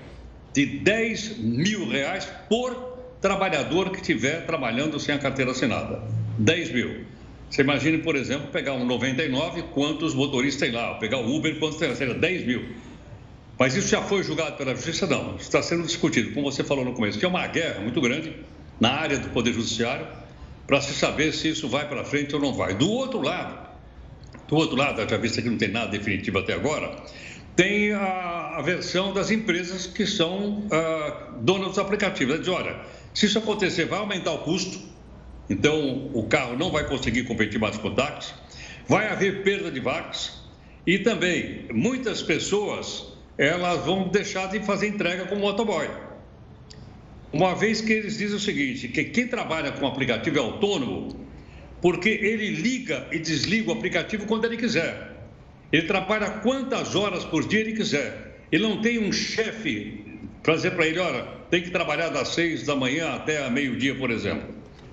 [0.53, 2.73] de 10 mil reais por
[3.21, 6.01] trabalhador que estiver trabalhando sem a carteira assinada.
[6.39, 7.05] 10 mil.
[7.51, 10.95] Você imagine, por exemplo, pegar um 99, quantos motoristas tem lá?
[10.95, 11.93] Pegar o Uber, quantos tem?
[11.97, 12.65] Seria 10 mil.
[13.59, 15.09] Mas isso já foi julgado pela Justiça?
[15.09, 15.35] Não.
[15.35, 18.33] Está sendo discutido, como você falou no começo, que é uma guerra muito grande
[18.79, 20.20] na área do Poder Judiciário
[20.71, 22.75] para se saber se isso vai para frente ou não vai.
[22.75, 23.59] Do outro lado,
[24.47, 26.95] do outro lado, já visto que não tem nada definitivo até agora,
[27.57, 32.35] tem a, a versão das empresas que são ah, donas dos aplicativos.
[32.35, 32.77] Ela diz, olha,
[33.13, 34.79] se isso acontecer, vai aumentar o custo,
[35.51, 38.33] então o carro não vai conseguir competir mais com o táxi,
[38.87, 40.41] vai haver perda de vagas
[40.87, 45.89] e também muitas pessoas elas vão deixar de fazer entrega com o motoboy.
[47.33, 51.25] Uma vez que eles dizem o seguinte, que quem trabalha com aplicativo é autônomo,
[51.81, 55.17] porque ele liga e desliga o aplicativo quando ele quiser.
[55.73, 58.41] Ele trabalha quantas horas por dia ele quiser.
[58.51, 60.05] Ele não tem um chefe
[60.43, 64.11] para dizer para ele, olha, tem que trabalhar das seis da manhã até meio-dia, por
[64.11, 64.49] exemplo.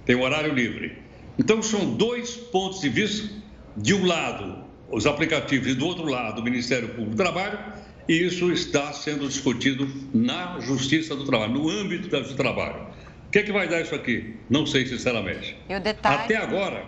[0.06, 0.98] Tem horário livre.
[1.40, 3.48] Então, são dois pontos de vista.
[3.76, 7.60] De um lado, os aplicativos, e do outro lado, o Ministério Público do Trabalho,
[8.08, 12.88] e isso está sendo discutido na Justiça do Trabalho, no âmbito da Justiça do Trabalho.
[13.28, 14.36] O que, é que vai dar isso aqui?
[14.49, 15.58] Não sei, sinceramente.
[15.68, 16.24] E o detalhe...
[16.24, 16.86] Até agora,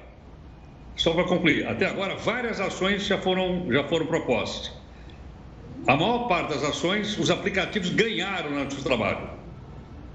[0.95, 4.71] só para concluir, até agora várias ações já foram, já foram propostas.
[5.87, 9.29] A maior parte das ações, os aplicativos ganharam na Justiça do Trabalho.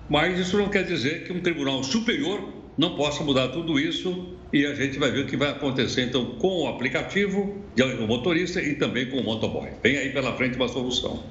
[0.09, 4.64] Mas isso não quer dizer que um tribunal superior não possa mudar tudo isso e
[4.66, 8.76] a gente vai ver o que vai acontecer então com o aplicativo, o motorista e
[8.76, 9.68] também com o motoboy.
[9.82, 11.24] Vem aí pela frente uma solução.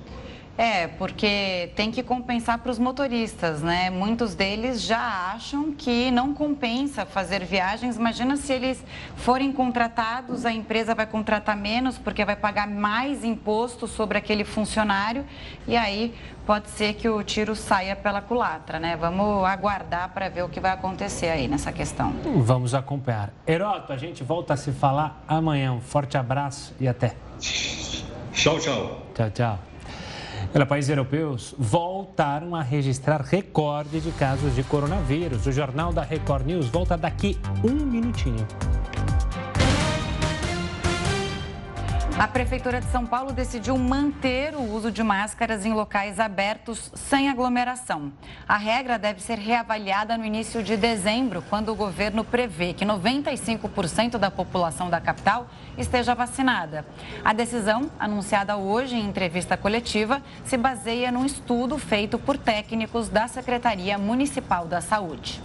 [0.58, 3.90] É, porque tem que compensar para os motoristas, né?
[3.90, 7.98] Muitos deles já acham que não compensa fazer viagens.
[7.98, 8.84] Imagina se eles
[9.16, 15.26] forem contratados, a empresa vai contratar menos porque vai pagar mais imposto sobre aquele funcionário
[15.68, 16.14] e aí
[16.46, 18.96] pode ser que o tiro saia pela culatra, né?
[18.96, 22.14] Vamos aguardar para ver o que vai acontecer aí nessa questão.
[22.38, 23.34] Vamos acompanhar.
[23.48, 25.74] Heroto, a gente volta a se falar amanhã.
[25.74, 27.16] Um forte abraço e até.
[28.34, 29.02] Tchau, tchau.
[29.16, 29.73] Tchau, tchau.
[30.56, 35.48] Olha, países europeus voltaram a registrar recorde de casos de coronavírus.
[35.48, 38.46] O Jornal da Record News volta daqui um minutinho.
[42.24, 47.28] A Prefeitura de São Paulo decidiu manter o uso de máscaras em locais abertos sem
[47.28, 48.14] aglomeração.
[48.48, 54.18] A regra deve ser reavaliada no início de dezembro, quando o governo prevê que 95%
[54.18, 56.86] da população da capital esteja vacinada.
[57.26, 63.28] A decisão, anunciada hoje em entrevista coletiva, se baseia num estudo feito por técnicos da
[63.28, 65.44] Secretaria Municipal da Saúde.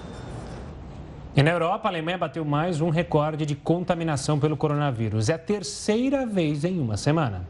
[1.37, 5.29] E na Europa, a Alemanha bateu mais um recorde de contaminação pelo coronavírus.
[5.29, 7.47] É a terceira vez em uma semana.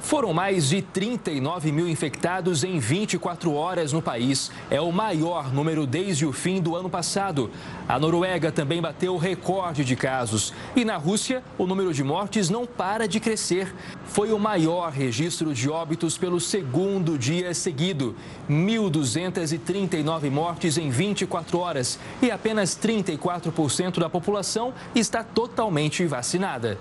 [0.00, 4.50] Foram mais de 39 mil infectados em 24 horas no país.
[4.70, 7.50] É o maior número desde o fim do ano passado.
[7.88, 10.52] A Noruega também bateu recorde de casos.
[10.74, 13.74] E na Rússia, o número de mortes não para de crescer.
[14.04, 18.14] Foi o maior registro de óbitos pelo segundo dia seguido.
[18.48, 21.98] 1.239 mortes em 24 horas.
[22.22, 26.78] E apenas 34% da população está totalmente vacinada.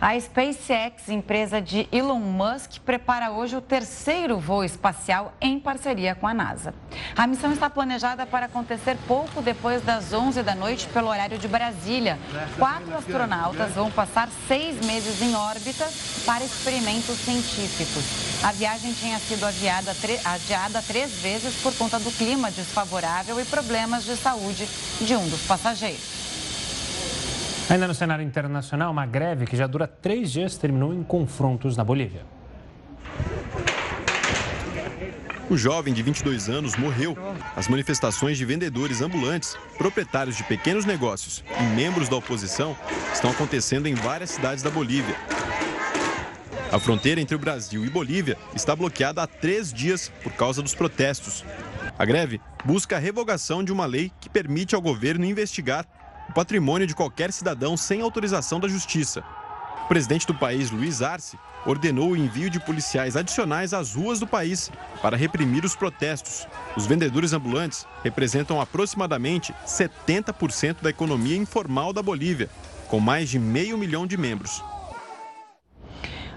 [0.00, 6.24] A SpaceX, empresa de Elon Musk, prepara hoje o terceiro voo espacial em parceria com
[6.24, 6.72] a NASA.
[7.16, 11.48] A missão está planejada para acontecer pouco depois das 11 da noite pelo horário de
[11.48, 12.16] Brasília.
[12.56, 15.88] Quatro astronautas vão passar seis meses em órbita
[16.24, 18.44] para experimentos científicos.
[18.44, 19.90] A viagem tinha sido adiada,
[20.24, 24.68] adiada três vezes por conta do clima desfavorável e problemas de saúde
[25.00, 26.27] de um dos passageiros.
[27.70, 31.84] Ainda no cenário internacional, uma greve que já dura três dias terminou em confrontos na
[31.84, 32.24] Bolívia.
[35.50, 37.16] O jovem de 22 anos morreu.
[37.54, 42.74] As manifestações de vendedores ambulantes, proprietários de pequenos negócios e membros da oposição
[43.12, 45.16] estão acontecendo em várias cidades da Bolívia.
[46.72, 50.74] A fronteira entre o Brasil e Bolívia está bloqueada há três dias por causa dos
[50.74, 51.44] protestos.
[51.98, 55.84] A greve busca a revogação de uma lei que permite ao governo investigar
[56.28, 59.24] o patrimônio de qualquer cidadão sem autorização da justiça.
[59.84, 64.26] O presidente do país, Luiz Arce, ordenou o envio de policiais adicionais às ruas do
[64.26, 64.70] país
[65.00, 66.46] para reprimir os protestos.
[66.76, 72.50] Os vendedores ambulantes representam aproximadamente 70% da economia informal da Bolívia,
[72.86, 74.62] com mais de meio milhão de membros.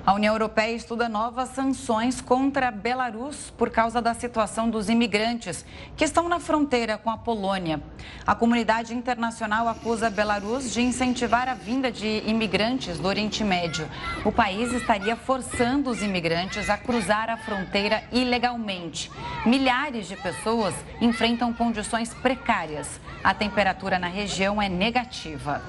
[0.04, 5.64] A União Europeia estuda novas sanções contra Belarus por causa da situação dos imigrantes
[5.96, 7.80] que estão na fronteira com a Polônia.
[8.26, 13.88] A comunidade internacional acusa Belarus de incentivar a vinda de imigrantes do Oriente Médio.
[14.26, 19.12] O país estaria forçando os imigrantes a cruzar a fronteira ilegalmente.
[19.46, 23.00] Milhares de pessoas enfrentam condições precárias.
[23.24, 25.62] A temperatura na região é negativa.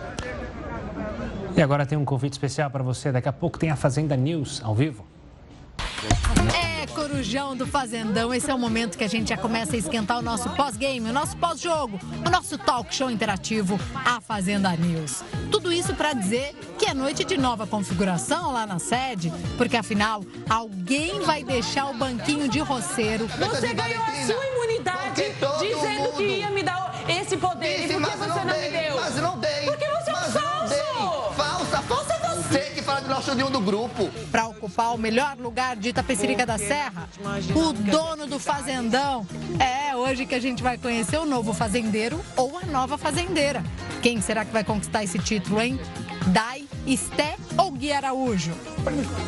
[1.56, 3.12] E agora tem um convite especial para você.
[3.12, 5.04] Daqui a pouco tem a Fazenda News ao vivo.
[6.54, 10.18] É, Corujão do Fazendão, esse é o momento que a gente já começa a esquentar
[10.18, 15.22] o nosso pós-game, o nosso pós-jogo, o nosso talk show interativo, a Fazenda News.
[15.50, 20.24] Tudo isso para dizer que é noite de nova configuração lá na sede, porque afinal,
[20.48, 23.26] alguém vai deixar o banquinho de roceiro.
[23.28, 25.22] Você ganhou a sua imunidade
[25.60, 27.84] dizendo que ia me dar esse poder.
[27.84, 28.81] e por que você não me deu?
[33.22, 34.10] Do nosso nenhum do grupo.
[34.30, 37.08] Para ocupar o melhor lugar de Itapecerica da Serra,
[37.54, 39.26] o dono do fazendão.
[39.58, 43.62] É hoje que a gente vai conhecer o novo fazendeiro ou a nova fazendeira.
[44.02, 45.78] Quem será que vai conquistar esse título, hein?
[46.28, 48.52] Dai, Esté ou Gui Araújo?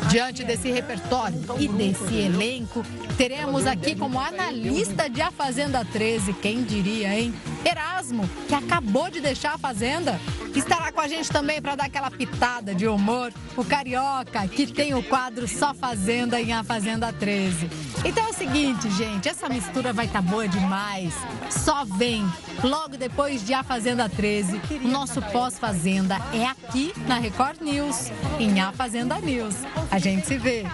[0.09, 2.83] Diante desse repertório e desse elenco,
[3.17, 7.33] teremos aqui como analista de A Fazenda 13, quem diria, hein?
[7.63, 10.19] Erasmo, que acabou de deixar a Fazenda.
[10.53, 14.93] Estará com a gente também para dar aquela pitada de humor, o Carioca, que tem
[14.93, 17.69] o quadro Só Fazenda em A Fazenda 13.
[18.03, 21.13] Então é o seguinte, gente, essa mistura vai estar tá boa demais.
[21.49, 22.25] Só vem.
[22.63, 28.59] Logo depois de A Fazenda 13, o nosso pós-fazenda é aqui na Record News, em
[28.59, 29.55] A Fazenda News.
[29.91, 30.65] A gente se vê.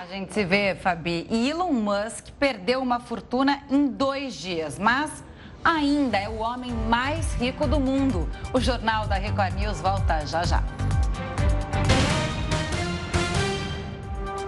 [0.00, 1.26] A gente se vê, Fabi.
[1.30, 5.22] E Elon Musk perdeu uma fortuna em dois dias, mas
[5.64, 8.28] ainda é o homem mais rico do mundo.
[8.52, 10.64] O Jornal da Record News volta já já.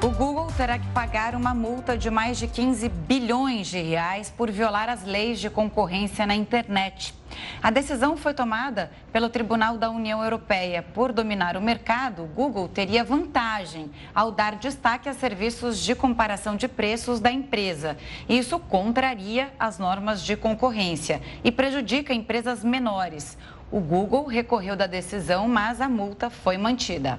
[0.02, 4.50] O Google terá que pagar uma multa de mais de 15 bilhões de reais por
[4.50, 7.14] violar as leis de concorrência na internet.
[7.62, 10.82] A decisão foi tomada pelo Tribunal da União Europeia.
[10.82, 16.68] Por dominar o mercado, Google teria vantagem ao dar destaque a serviços de comparação de
[16.68, 17.96] preços da empresa.
[18.28, 23.36] Isso contraria as normas de concorrência e prejudica empresas menores.
[23.70, 27.18] O Google recorreu da decisão, mas a multa foi mantida.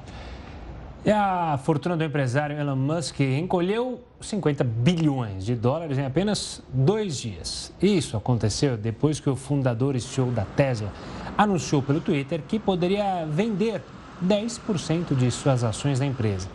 [1.05, 7.17] E a fortuna do empresário Elon Musk encolheu 50 bilhões de dólares em apenas dois
[7.17, 7.73] dias.
[7.81, 10.89] Isso aconteceu depois que o fundador e CEO da Tesla
[11.37, 13.81] anunciou pelo Twitter que poderia vender
[14.25, 16.47] 10% de suas ações da empresa.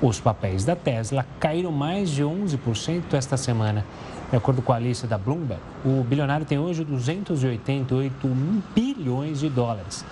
[0.00, 3.84] Os papéis da Tesla caíram mais de 11% esta semana.
[4.30, 8.28] De acordo com a lista da Bloomberg, o bilionário tem hoje 288
[8.72, 10.04] bilhões de dólares.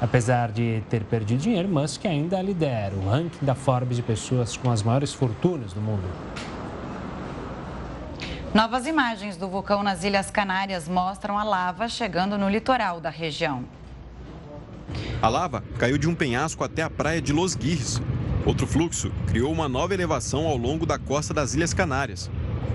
[0.00, 4.70] Apesar de ter perdido dinheiro, Musk ainda lidera o ranking da Forbes de pessoas com
[4.70, 6.04] as maiores fortunas do mundo.
[8.52, 13.64] Novas imagens do vulcão nas Ilhas Canárias mostram a lava chegando no litoral da região.
[15.20, 18.00] A lava caiu de um penhasco até a praia de Los Guirres.
[18.44, 22.30] Outro fluxo criou uma nova elevação ao longo da costa das Ilhas Canárias.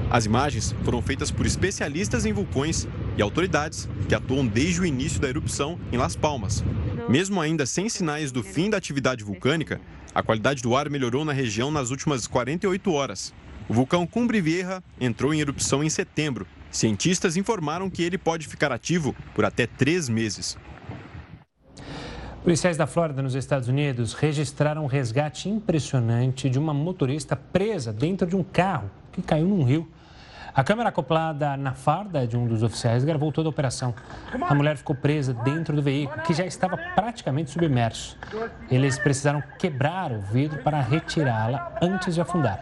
[0.09, 2.87] As imagens foram feitas por especialistas em vulcões
[3.17, 6.63] e autoridades que atuam desde o início da erupção em Las Palmas,
[7.07, 9.79] mesmo ainda sem sinais do fim da atividade vulcânica,
[10.13, 13.33] a qualidade do ar melhorou na região nas últimas 48 horas.
[13.69, 16.45] O vulcão Cumbre Vieja entrou em erupção em setembro.
[16.69, 20.57] Cientistas informaram que ele pode ficar ativo por até três meses.
[22.43, 28.25] Policiais da Flórida, nos Estados Unidos, registraram um resgate impressionante de uma motorista presa dentro
[28.25, 29.87] de um carro que caiu num rio.
[30.51, 33.93] A câmera acoplada na farda de um dos oficiais gravou toda a operação.
[34.49, 38.17] A mulher ficou presa dentro do veículo, que já estava praticamente submerso.
[38.71, 42.59] Eles precisaram quebrar o vidro para retirá-la antes de afundar.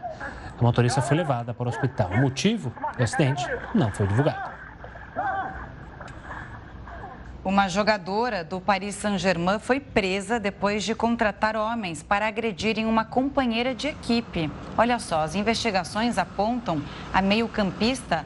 [0.60, 2.12] A motorista foi levada para o hospital.
[2.12, 4.59] O motivo do acidente não foi divulgado.
[7.50, 13.74] Uma jogadora do Paris Saint-Germain foi presa depois de contratar homens para agredirem uma companheira
[13.74, 14.52] de equipe.
[14.78, 16.80] Olha só, as investigações apontam
[17.12, 18.24] a meio-campista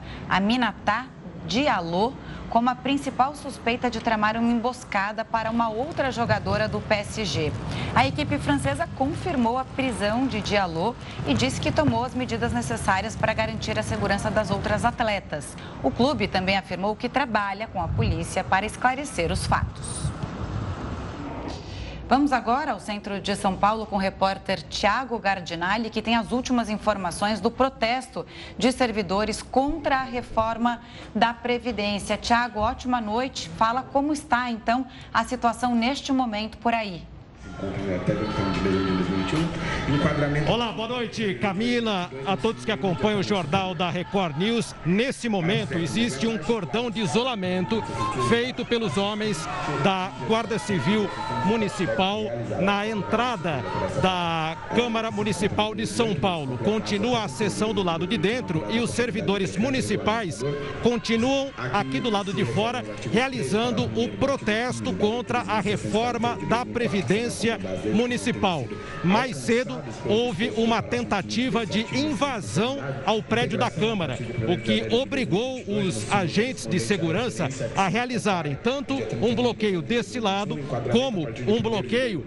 [1.48, 2.14] Diallo
[2.50, 7.52] como a principal suspeita de tramar uma emboscada para uma outra jogadora do PSG.
[7.96, 13.16] A equipe francesa confirmou a prisão de Diallo e disse que tomou as medidas necessárias
[13.16, 15.58] para garantir a segurança das outras atletas.
[15.82, 20.23] O clube também afirmou que trabalha com a polícia para esclarecer os fatos.
[22.16, 26.32] Vamos agora ao centro de São Paulo com o repórter Tiago Gardinali, que tem as
[26.32, 28.24] últimas informações do protesto
[28.56, 30.80] de servidores contra a reforma
[31.16, 32.16] da Previdência.
[32.16, 33.50] Tiago, ótima noite.
[33.58, 37.02] Fala como está, então, a situação neste momento por aí
[37.96, 39.96] até 2021.
[39.96, 40.52] Enquadramento.
[40.52, 44.74] Olá, boa noite, Camila, a todos que acompanham o Jornal da Record News.
[44.86, 47.84] Nesse momento, existe um cordão de isolamento
[48.30, 49.38] feito pelos homens
[49.84, 51.10] da Guarda Civil
[51.46, 52.24] Municipal
[52.62, 53.64] na entrada
[54.02, 56.58] da Câmara Municipal de São Paulo.
[56.58, 60.42] Continua a sessão do lado de dentro e os servidores municipais
[60.82, 67.43] continuam aqui do lado de fora realizando o protesto contra a reforma da Previdência
[67.94, 68.66] Municipal.
[69.04, 74.18] Mais cedo, houve uma tentativa de invasão ao prédio da Câmara,
[74.48, 80.58] o que obrigou os agentes de segurança a realizarem tanto um bloqueio desse lado,
[80.92, 82.26] como um bloqueio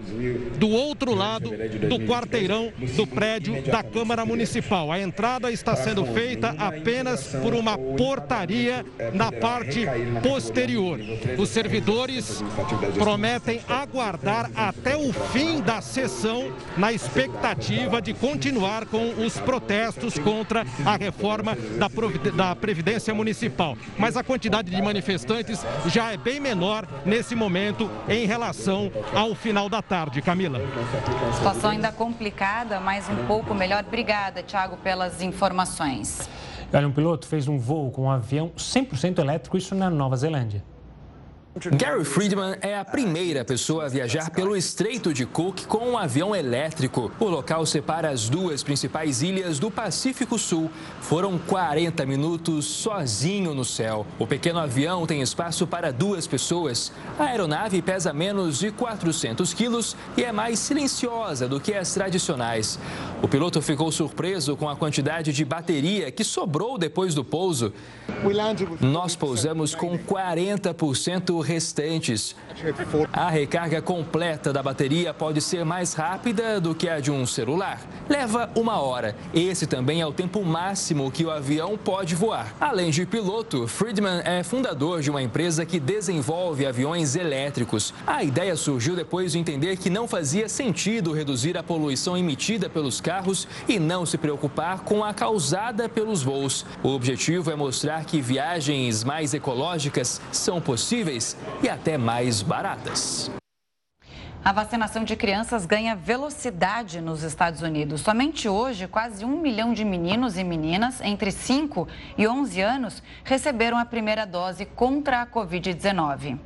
[0.57, 1.51] do outro lado
[1.87, 4.91] do quarteirão do prédio da Câmara Municipal.
[4.91, 9.85] A entrada está sendo feita apenas por uma portaria na parte
[10.21, 10.99] posterior.
[11.37, 12.43] Os servidores
[12.95, 20.65] prometem aguardar até o fim da sessão na expectativa de continuar com os protestos contra
[20.85, 21.57] a reforma
[22.35, 23.77] da Previdência Municipal.
[23.97, 29.69] Mas a quantidade de manifestantes já é bem menor nesse momento em relação ao final
[29.69, 30.21] da tarde.
[30.21, 30.59] Camila.
[31.35, 33.83] Situação ainda complicada, mas um pouco melhor.
[33.87, 36.29] Obrigada, Tiago, pelas informações.
[36.73, 40.63] Olha, um piloto fez um voo com um avião 100% elétrico, isso na Nova Zelândia.
[41.65, 46.35] Gary Friedman é a primeira pessoa a viajar pelo Estreito de Cook com um avião
[46.35, 47.11] elétrico.
[47.19, 50.69] O local separa as duas principais ilhas do Pacífico Sul.
[51.01, 54.05] Foram 40 minutos sozinho no céu.
[54.19, 56.91] O pequeno avião tem espaço para duas pessoas.
[57.17, 62.77] A aeronave pesa menos de 400 quilos e é mais silenciosa do que as tradicionais.
[63.21, 67.73] O piloto ficou surpreso com a quantidade de bateria que sobrou depois do pouso.
[68.79, 72.35] Nós pousamos com 40% restantes.
[73.13, 77.79] A recarga completa da bateria pode ser mais rápida do que a de um celular.
[78.09, 79.15] Leva uma hora.
[79.33, 82.53] Esse também é o tempo máximo que o avião pode voar.
[82.59, 87.93] Além de piloto, Friedman é fundador de uma empresa que desenvolve aviões elétricos.
[88.05, 92.99] A ideia surgiu depois de entender que não fazia sentido reduzir a poluição emitida pelos
[92.99, 96.65] carros e não se preocupar com a causada pelos voos.
[96.83, 103.31] O objetivo é mostrar que viagens mais ecológicas são possíveis e até mais baratas.
[104.43, 107.99] A vacinação de crianças ganha velocidade nos Estados Unidos.
[107.99, 111.85] Somente hoje, quase um milhão de meninos e meninas entre 5
[112.17, 116.39] e 11 anos receberam a primeira dose contra a Covid-19.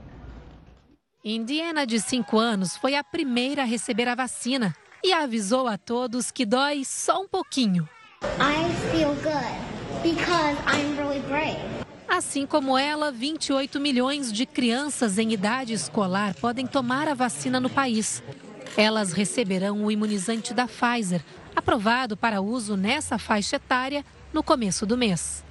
[1.24, 6.32] Indiana, de 5 anos, foi a primeira a receber a vacina e avisou a todos
[6.32, 7.88] que dói só um pouquinho.
[8.40, 11.81] I feel good because I'm really brave.
[12.12, 17.70] Assim como ela, 28 milhões de crianças em idade escolar podem tomar a vacina no
[17.70, 18.22] país.
[18.76, 21.24] Elas receberão o imunizante da Pfizer,
[21.56, 24.04] aprovado para uso nessa faixa etária
[24.34, 25.42] no começo do mês.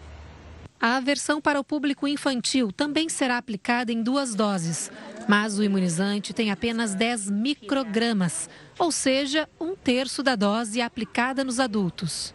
[0.79, 4.93] A versão para o público infantil também será aplicada em duas doses,
[5.27, 11.59] mas o imunizante tem apenas 10 microgramas, ou seja, um terço da dose aplicada nos
[11.59, 12.35] adultos.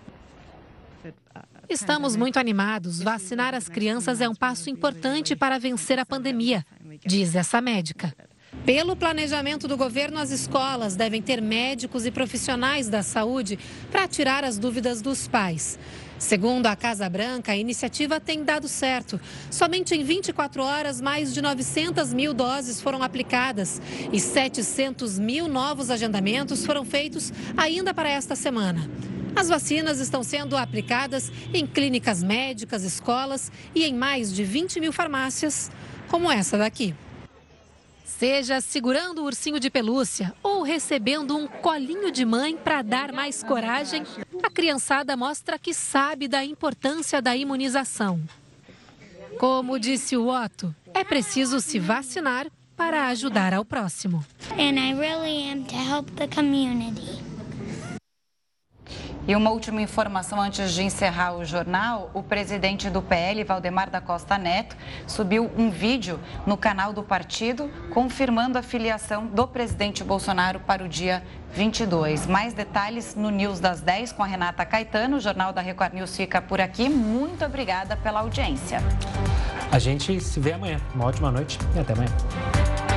[1.70, 3.02] Estamos muito animados.
[3.02, 6.66] Vacinar as crianças é um passo importante para vencer a pandemia,
[7.06, 8.14] diz essa médica.
[8.66, 13.60] Pelo planejamento do governo, as escolas devem ter médicos e profissionais da saúde
[13.92, 15.78] para tirar as dúvidas dos pais.
[16.18, 19.20] Segundo a Casa Branca, a iniciativa tem dado certo.
[19.52, 25.90] Somente em 24 horas, mais de 900 mil doses foram aplicadas e 700 mil novos
[25.90, 28.90] agendamentos foram feitos ainda para esta semana.
[29.36, 34.94] As vacinas estão sendo aplicadas em clínicas médicas, escolas e em mais de 20 mil
[34.94, 35.70] farmácias,
[36.08, 36.96] como essa daqui.
[38.06, 43.44] Seja segurando o ursinho de pelúcia ou recebendo um colinho de mãe para dar mais
[43.44, 44.04] coragem,
[44.44, 48.22] a criançada mostra que sabe da importância da imunização.
[49.40, 52.48] Como disse o Otto, é preciso se vacinar
[52.78, 54.24] para ajudar ao próximo.
[54.52, 57.35] And I really am to help the community.
[59.28, 64.00] E uma última informação antes de encerrar o jornal: o presidente do PL, Valdemar da
[64.00, 64.76] Costa Neto,
[65.08, 70.88] subiu um vídeo no canal do partido confirmando a filiação do presidente Bolsonaro para o
[70.88, 71.24] dia
[71.54, 72.28] 22.
[72.28, 75.18] Mais detalhes no News das 10 com a Renata Caetano.
[75.18, 76.88] O Jornal da Record News fica por aqui.
[76.90, 78.80] Muito obrigada pela audiência.
[79.72, 80.80] A gente se vê amanhã.
[80.94, 82.95] Uma ótima noite e até amanhã.